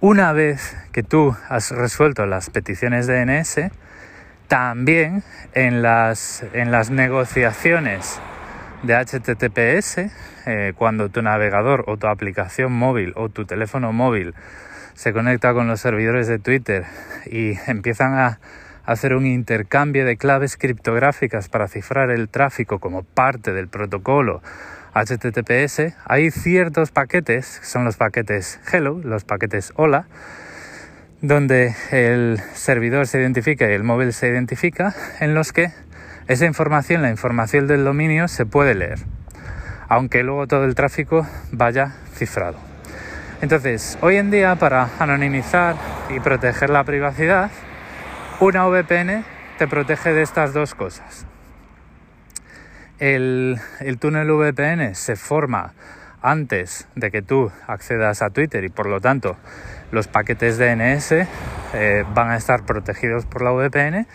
una 0.00 0.32
vez 0.32 0.76
que 0.92 1.02
tú 1.02 1.36
has 1.48 1.70
resuelto 1.70 2.24
las 2.24 2.48
peticiones 2.48 3.06
de 3.06 3.24
DNS, 3.24 3.70
también 4.48 5.22
en 5.52 5.82
las, 5.82 6.44
en 6.54 6.70
las 6.70 6.90
negociaciones 6.90 8.20
de 8.86 8.94
HTTPS, 8.94 10.10
eh, 10.46 10.72
cuando 10.76 11.08
tu 11.08 11.22
navegador 11.22 11.84
o 11.86 11.96
tu 11.96 12.06
aplicación 12.06 12.72
móvil 12.72 13.12
o 13.16 13.28
tu 13.28 13.46
teléfono 13.46 13.92
móvil 13.92 14.34
se 14.94 15.12
conecta 15.12 15.52
con 15.54 15.66
los 15.66 15.80
servidores 15.80 16.28
de 16.28 16.38
Twitter 16.38 16.84
y 17.26 17.54
empiezan 17.66 18.14
a 18.14 18.38
hacer 18.84 19.14
un 19.14 19.26
intercambio 19.26 20.04
de 20.04 20.16
claves 20.16 20.56
criptográficas 20.56 21.48
para 21.48 21.68
cifrar 21.68 22.10
el 22.10 22.28
tráfico 22.28 22.78
como 22.78 23.02
parte 23.02 23.52
del 23.52 23.68
protocolo 23.68 24.42
HTTPS, 24.94 25.94
hay 26.04 26.30
ciertos 26.30 26.92
paquetes, 26.92 27.60
son 27.64 27.84
los 27.84 27.96
paquetes 27.96 28.60
Hello, 28.72 29.00
los 29.02 29.24
paquetes 29.24 29.72
Hola, 29.74 30.06
donde 31.20 31.74
el 31.90 32.38
servidor 32.52 33.06
se 33.06 33.18
identifica 33.18 33.68
y 33.68 33.72
el 33.72 33.82
móvil 33.82 34.12
se 34.12 34.28
identifica, 34.28 34.94
en 35.20 35.34
los 35.34 35.52
que 35.52 35.72
esa 36.26 36.46
información, 36.46 37.02
la 37.02 37.10
información 37.10 37.66
del 37.66 37.84
dominio, 37.84 38.28
se 38.28 38.46
puede 38.46 38.74
leer, 38.74 38.98
aunque 39.88 40.22
luego 40.22 40.46
todo 40.46 40.64
el 40.64 40.74
tráfico 40.74 41.26
vaya 41.52 41.96
cifrado. 42.14 42.56
Entonces, 43.42 43.98
hoy 44.00 44.16
en 44.16 44.30
día 44.30 44.56
para 44.56 44.88
anonimizar 44.98 45.76
y 46.08 46.20
proteger 46.20 46.70
la 46.70 46.84
privacidad, 46.84 47.50
una 48.40 48.66
VPN 48.66 49.24
te 49.58 49.68
protege 49.68 50.12
de 50.12 50.22
estas 50.22 50.54
dos 50.54 50.74
cosas. 50.74 51.26
El, 52.98 53.60
túnel 54.00 54.30
VPN 54.30 54.94
se 54.94 55.16
forma 55.16 55.74
antes 56.22 56.88
de 56.94 57.10
que 57.10 57.20
tú 57.20 57.52
accedas 57.66 58.22
a 58.22 58.30
Twitter 58.30 58.64
y 58.64 58.70
por 58.70 58.86
lo 58.86 59.00
tanto 59.00 59.36
los 59.92 60.08
paquetes 60.08 60.56
DNS 60.56 61.12
eh, 61.74 62.04
van 62.14 62.30
a 62.30 62.36
estar 62.36 62.64
protegidos 62.64 63.26
por 63.26 63.42
la 63.42 63.50
VPN 63.50 64.06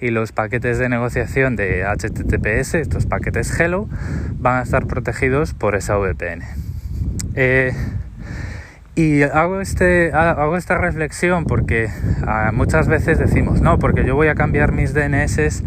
y 0.00 0.10
los 0.10 0.32
paquetes 0.32 0.78
de 0.78 0.88
negociación 0.88 1.56
de 1.56 1.84
HTTPS, 1.84 2.74
estos 2.74 3.06
paquetes 3.06 3.58
Hello, 3.58 3.88
van 4.38 4.58
a 4.58 4.62
estar 4.62 4.86
protegidos 4.86 5.54
por 5.54 5.74
esa 5.74 5.96
VPN. 5.96 6.42
Eh, 7.34 7.72
y 8.94 9.22
hago, 9.22 9.60
este, 9.60 10.12
hago 10.12 10.56
esta 10.56 10.78
reflexión 10.78 11.44
porque 11.44 11.88
ah, 12.26 12.50
muchas 12.54 12.88
veces 12.88 13.18
decimos, 13.18 13.60
no, 13.60 13.78
porque 13.78 14.04
yo 14.04 14.14
voy 14.14 14.28
a 14.28 14.34
cambiar 14.34 14.72
mis 14.72 14.94
DNS 14.94 15.62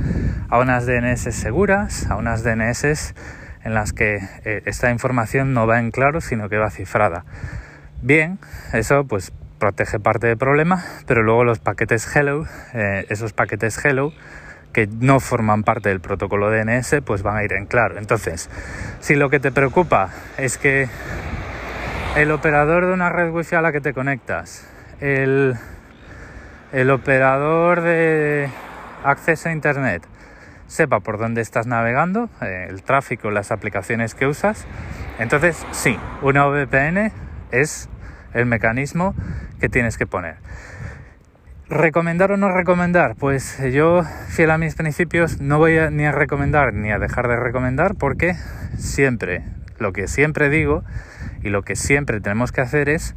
a 0.49 0.59
unas 0.59 0.87
DNS 0.87 1.21
seguras, 1.35 2.09
a 2.09 2.15
unas 2.15 2.43
DNS 2.43 3.13
en 3.63 3.73
las 3.73 3.93
que 3.93 4.19
eh, 4.45 4.63
esta 4.65 4.89
información 4.89 5.53
no 5.53 5.67
va 5.67 5.79
en 5.79 5.91
claro, 5.91 6.21
sino 6.21 6.49
que 6.49 6.57
va 6.57 6.71
cifrada. 6.71 7.23
Bien, 8.01 8.39
eso 8.73 9.05
pues 9.05 9.31
protege 9.59 9.99
parte 9.99 10.27
del 10.27 10.37
problema, 10.37 10.83
pero 11.05 11.21
luego 11.21 11.43
los 11.43 11.59
paquetes 11.59 12.15
Hello, 12.15 12.45
eh, 12.73 13.05
esos 13.09 13.33
paquetes 13.33 13.83
Hello 13.83 14.11
que 14.73 14.87
no 14.87 15.19
forman 15.19 15.63
parte 15.63 15.89
del 15.89 15.99
protocolo 15.99 16.49
DNS, 16.49 17.01
pues 17.03 17.23
van 17.23 17.37
a 17.37 17.43
ir 17.43 17.53
en 17.53 17.65
claro. 17.65 17.97
Entonces, 17.97 18.49
si 18.99 19.15
lo 19.15 19.29
que 19.29 19.39
te 19.39 19.51
preocupa 19.51 20.09
es 20.37 20.57
que 20.57 20.87
el 22.15 22.31
operador 22.31 22.85
de 22.85 22.93
una 22.93 23.09
red 23.09 23.31
wifi 23.31 23.55
a 23.55 23.61
la 23.61 23.71
que 23.71 23.81
te 23.81 23.93
conectas, 23.93 24.67
el, 24.99 25.55
el 26.71 26.91
operador 26.91 27.81
de 27.81 28.49
acceso 29.03 29.49
a 29.49 29.51
internet 29.51 30.03
sepa 30.67 30.99
por 30.99 31.17
dónde 31.17 31.41
estás 31.41 31.65
navegando, 31.65 32.29
eh, 32.41 32.67
el 32.69 32.83
tráfico, 32.83 33.31
las 33.31 33.51
aplicaciones 33.51 34.13
que 34.13 34.27
usas, 34.27 34.67
entonces 35.17 35.65
sí, 35.71 35.97
una 36.21 36.45
VPN 36.45 37.11
es 37.51 37.89
el 38.33 38.45
mecanismo 38.45 39.15
que 39.59 39.69
tienes 39.69 39.97
que 39.97 40.07
poner. 40.07 40.35
¿Recomendar 41.69 42.31
o 42.31 42.37
no 42.37 42.49
recomendar? 42.51 43.15
Pues 43.15 43.59
yo, 43.71 44.03
fiel 44.29 44.49
a 44.49 44.57
mis 44.57 44.73
principios, 44.73 45.39
no 45.39 45.59
voy 45.59 45.77
ni 45.91 46.05
a 46.05 46.11
recomendar 46.11 46.73
ni 46.73 46.91
a 46.91 46.97
dejar 46.97 47.27
de 47.27 47.35
recomendar 47.35 47.93
porque 47.95 48.35
siempre, 48.77 49.43
lo 49.77 49.93
que 49.93 50.07
siempre 50.07 50.49
digo 50.49 50.83
y 51.43 51.49
lo 51.49 51.61
que 51.61 51.75
siempre 51.75 52.21
tenemos 52.21 52.51
que 52.51 52.61
hacer 52.61 52.89
es 52.89 53.15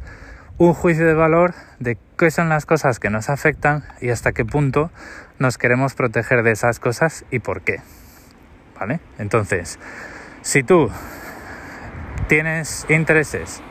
un 0.59 0.73
juicio 0.73 1.07
de 1.07 1.15
valor 1.15 1.55
de 1.79 1.97
qué 2.17 2.29
son 2.29 2.49
las 2.49 2.67
cosas 2.67 2.99
que 2.99 3.09
nos 3.09 3.29
afectan 3.29 3.83
y 4.01 4.09
hasta 4.09 4.33
qué 4.33 4.45
punto 4.45 4.91
nos 5.39 5.57
queremos 5.57 5.95
proteger 5.95 6.43
de 6.43 6.51
esas 6.51 6.79
cosas 6.79 7.25
y 7.31 7.39
por 7.39 7.61
qué. 7.61 7.81
¿Vale? 8.79 8.99
Entonces, 9.17 9.79
si 10.41 10.61
tú 10.61 10.91
tienes 12.27 12.85
intereses 12.87 13.63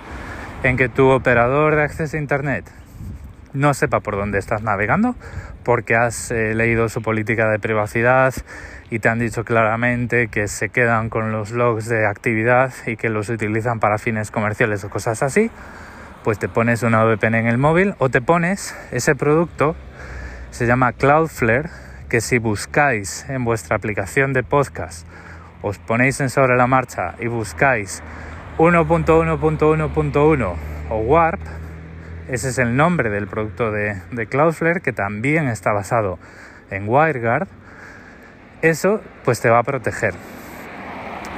en 0.62 0.77
que 0.77 0.88
tu 0.88 1.11
operador 1.11 1.75
de 1.75 1.83
acceso 1.83 2.16
a 2.16 2.20
Internet 2.20 2.64
no 3.53 3.75
sepa 3.75 4.01
por 4.01 4.16
dónde 4.16 4.38
estás 4.38 4.62
navegando, 4.62 5.14
porque 5.64 5.94
has 5.94 6.31
eh, 6.31 6.55
leído 6.55 6.88
su 6.88 7.03
política 7.03 7.51
de 7.51 7.59
privacidad 7.59 8.33
y 8.90 8.98
te 8.98 9.09
han 9.09 9.18
dicho 9.18 9.44
claramente 9.44 10.29
que 10.29 10.48
se 10.48 10.68
quedan 10.68 11.11
con 11.11 11.33
los 11.33 11.51
logs 11.51 11.88
de 11.88 12.07
actividad 12.07 12.72
y 12.87 12.96
que 12.96 13.09
los 13.09 13.29
utilizan 13.29 13.81
para 13.81 13.98
fines 13.98 14.31
comerciales 14.31 14.85
o 14.85 14.90
cosas 14.90 15.22
así, 15.22 15.51
pues 16.25 16.38
te 16.38 16.48
pones 16.48 16.83
una 16.83 17.05
VPN 17.05 17.35
en 17.35 17.46
el 17.46 17.59
móvil 17.59 17.94
o 17.98 18.09
te 18.09 18.20
pones 18.20 18.75
ese 18.90 19.14
producto, 19.14 19.75
se 20.51 20.66
llama 20.66 20.92
Cloudflare, 20.92 21.70
que 22.09 22.20
si 22.20 22.38
buscáis 22.38 23.27
en 23.29 23.44
vuestra 23.44 23.77
aplicación 23.77 24.33
de 24.33 24.42
podcast, 24.42 25.07
os 25.62 25.79
ponéis 25.79 26.20
en 26.20 26.31
sobre 26.31 26.57
la 26.57 26.66
marcha 26.66 27.14
y 27.20 27.27
buscáis 27.27 28.03
1.1.1.1 28.62 30.55
o 30.88 30.96
Warp, 30.98 31.40
ese 32.29 32.51
es 32.51 32.59
el 32.59 32.77
nombre 32.77 33.11
del 33.11 33.27
producto 33.27 33.72
de, 33.72 34.01
de 34.12 34.27
Cloudflare 34.29 34.81
que 34.81 34.92
también 34.92 35.48
está 35.48 35.72
basado 35.72 36.20
en 36.70 36.88
WireGuard 36.88 37.48
eso 38.61 39.01
pues 39.25 39.40
te 39.40 39.51
va 39.51 39.59
a 39.59 39.62
proteger. 39.64 40.14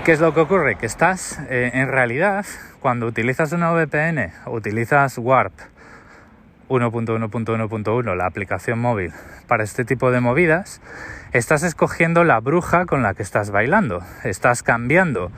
¿Qué 0.05 0.13
es 0.13 0.21
lo 0.21 0.35
que 0.35 0.41
ocurre? 0.41 0.77
Que 0.77 0.85
estás, 0.85 1.41
eh, 1.49 1.71
en 1.73 1.89
realidad, 1.89 2.45
cuando 2.81 3.07
utilizas 3.07 3.53
una 3.53 3.73
VPN, 3.73 4.31
utilizas 4.45 5.17
Warp 5.17 5.55
1.1.1.1, 6.69 8.15
la 8.15 8.27
aplicación 8.27 8.79
móvil, 8.79 9.15
para 9.49 9.65
este 9.65 9.87
tipo 9.87 10.11
de 10.11 10.21
movidas, 10.21 10.83
estás 11.33 11.63
escogiendo 11.63 12.23
la 12.23 12.39
bruja 12.41 12.85
con 12.85 13.03
la 13.03 13.15
que 13.15 13.23
estás 13.23 13.51
bailando. 13.51 14.03
Estás 14.25 14.63
cambiando. 14.63 15.33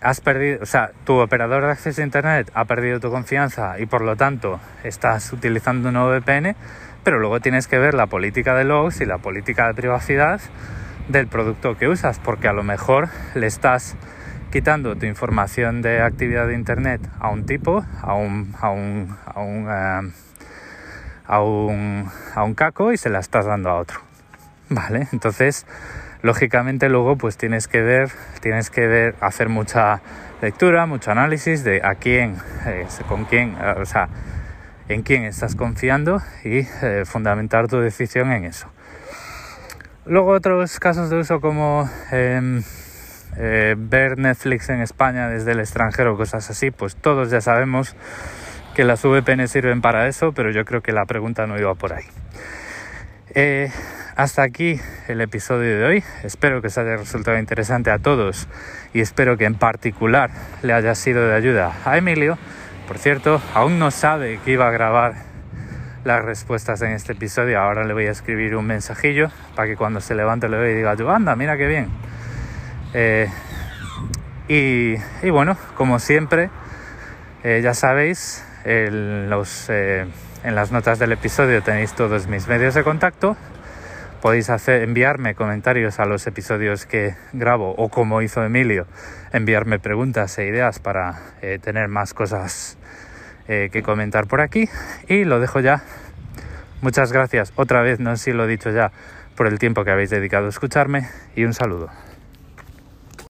Has 0.00 0.20
perdido, 0.20 0.60
o 0.62 0.66
sea, 0.66 0.92
tu 1.04 1.14
operador 1.18 1.64
de 1.64 1.72
acceso 1.72 2.00
a 2.00 2.04
Internet 2.04 2.50
ha 2.54 2.64
perdido 2.64 3.00
tu 3.00 3.10
confianza 3.10 3.78
y 3.78 3.86
por 3.86 4.00
lo 4.00 4.16
tanto 4.16 4.58
estás 4.82 5.32
utilizando 5.32 5.90
una 5.90 6.04
VPN, 6.04 6.56
pero 7.04 7.18
luego 7.18 7.40
tienes 7.40 7.66
que 7.66 7.78
ver 7.78 7.92
la 7.92 8.06
política 8.06 8.54
de 8.54 8.64
logs 8.64 9.00
y 9.02 9.04
la 9.04 9.18
política 9.18 9.66
de 9.66 9.74
privacidad 9.74 10.40
del 11.08 11.26
producto 11.26 11.76
que 11.76 11.88
usas, 11.88 12.18
porque 12.18 12.48
a 12.48 12.52
lo 12.52 12.62
mejor 12.62 13.08
le 13.34 13.46
estás 13.46 13.96
quitando 14.50 14.96
tu 14.96 15.06
información 15.06 15.82
de 15.82 16.00
actividad 16.00 16.46
de 16.46 16.54
internet 16.54 17.00
a 17.18 17.28
un 17.28 17.46
tipo, 17.46 17.84
a 18.02 18.14
un, 18.14 18.54
a 18.60 18.70
un, 18.70 19.16
a 19.26 19.40
un, 19.40 19.68
eh, 19.70 21.38
un, 21.38 22.10
a 22.34 22.42
un 22.42 22.54
caco 22.54 22.92
y 22.92 22.96
se 22.96 23.10
la 23.10 23.20
estás 23.20 23.46
dando 23.46 23.70
a 23.70 23.74
otro. 23.74 24.00
Vale, 24.70 25.08
entonces 25.12 25.66
lógicamente 26.22 26.88
luego 26.88 27.16
pues 27.16 27.36
tienes 27.36 27.68
que 27.68 27.80
ver, 27.80 28.10
tienes 28.40 28.70
que 28.70 28.86
ver, 28.86 29.14
hacer 29.20 29.48
mucha 29.48 30.00
lectura, 30.42 30.86
mucho 30.86 31.10
análisis 31.10 31.64
de 31.64 31.80
a 31.82 31.94
quién, 31.94 32.36
eh, 32.66 32.86
con 33.08 33.24
quién, 33.24 33.56
eh, 33.60 33.74
o 33.80 33.84
sea, 33.84 34.08
en 34.88 35.02
quién 35.02 35.24
estás 35.24 35.54
confiando 35.54 36.20
y 36.44 36.64
fundamentar 37.04 37.68
tu 37.68 37.78
decisión 37.78 38.32
en 38.32 38.44
eso. 38.44 38.68
Luego 40.06 40.32
otros 40.32 40.80
casos 40.80 41.10
de 41.10 41.18
uso 41.18 41.40
como 41.40 41.88
em, 42.10 42.62
eh, 43.36 43.76
ver 43.78 44.18
Netflix 44.18 44.68
en 44.68 44.80
España 44.80 45.28
desde 45.28 45.52
el 45.52 45.60
extranjero, 45.60 46.16
cosas 46.16 46.50
así, 46.50 46.70
pues 46.70 46.96
todos 46.96 47.30
ya 47.30 47.40
sabemos 47.40 47.94
que 48.74 48.84
las 48.84 49.04
VPN 49.04 49.46
sirven 49.46 49.80
para 49.80 50.08
eso, 50.08 50.32
pero 50.32 50.50
yo 50.50 50.64
creo 50.64 50.80
que 50.80 50.92
la 50.92 51.04
pregunta 51.04 51.46
no 51.46 51.58
iba 51.58 51.74
por 51.74 51.92
ahí. 51.92 52.04
Eh, 53.34 53.70
hasta 54.20 54.42
aquí 54.42 54.78
el 55.08 55.22
episodio 55.22 55.78
de 55.78 55.84
hoy. 55.84 56.04
Espero 56.24 56.60
que 56.60 56.66
os 56.66 56.76
haya 56.76 56.98
resultado 56.98 57.38
interesante 57.38 57.90
a 57.90 57.98
todos 57.98 58.48
y 58.92 59.00
espero 59.00 59.38
que 59.38 59.46
en 59.46 59.54
particular 59.54 60.30
le 60.60 60.74
haya 60.74 60.94
sido 60.94 61.26
de 61.26 61.34
ayuda 61.34 61.72
a 61.86 61.96
Emilio. 61.96 62.36
Por 62.86 62.98
cierto, 62.98 63.40
aún 63.54 63.78
no 63.78 63.90
sabe 63.90 64.38
que 64.44 64.52
iba 64.52 64.68
a 64.68 64.70
grabar 64.70 65.14
las 66.04 66.22
respuestas 66.22 66.82
en 66.82 66.92
este 66.92 67.14
episodio. 67.14 67.60
Ahora 67.60 67.84
le 67.84 67.94
voy 67.94 68.08
a 68.08 68.10
escribir 68.10 68.56
un 68.56 68.66
mensajillo 68.66 69.30
para 69.56 69.68
que 69.68 69.76
cuando 69.76 70.02
se 70.02 70.14
levante 70.14 70.50
le 70.50 70.58
vea 70.58 70.70
y 70.70 70.74
diga, 70.74 70.94
yo 70.96 71.10
anda, 71.10 71.34
mira 71.34 71.56
qué 71.56 71.66
bien. 71.66 71.88
Eh, 72.92 73.26
y, 74.48 75.30
bueno, 75.30 75.56
como 75.76 75.98
siempre, 75.98 76.50
eh, 77.42 77.60
ya 77.62 77.72
sabéis, 77.72 78.44
eh, 78.66 80.06
en 80.44 80.54
las 80.54 80.72
notas 80.72 80.98
del 80.98 81.12
episodio 81.12 81.62
tenéis 81.62 81.94
todos 81.94 82.26
mis 82.26 82.48
medios 82.48 82.74
de 82.74 82.84
contacto. 82.84 83.34
Podéis 84.20 84.50
hacer, 84.50 84.82
enviarme 84.82 85.34
comentarios 85.34 85.98
a 85.98 86.04
los 86.04 86.26
episodios 86.26 86.84
que 86.84 87.14
grabo 87.32 87.74
o 87.78 87.88
como 87.88 88.20
hizo 88.20 88.44
Emilio, 88.44 88.86
enviarme 89.32 89.78
preguntas 89.78 90.36
e 90.38 90.46
ideas 90.46 90.78
para 90.78 91.18
eh, 91.40 91.58
tener 91.58 91.88
más 91.88 92.12
cosas 92.12 92.76
eh, 93.48 93.70
que 93.72 93.82
comentar 93.82 94.26
por 94.26 94.42
aquí. 94.42 94.68
Y 95.08 95.24
lo 95.24 95.40
dejo 95.40 95.60
ya. 95.60 95.82
Muchas 96.82 97.12
gracias 97.12 97.54
otra 97.56 97.80
vez, 97.80 97.98
no 97.98 98.14
sé 98.16 98.24
si 98.24 98.32
lo 98.32 98.44
he 98.44 98.48
dicho 98.48 98.70
ya, 98.70 98.92
por 99.36 99.46
el 99.46 99.58
tiempo 99.58 99.84
que 99.84 99.90
habéis 99.90 100.10
dedicado 100.10 100.46
a 100.46 100.48
escucharme 100.50 101.08
y 101.34 101.44
un 101.44 101.54
saludo. 101.54 101.88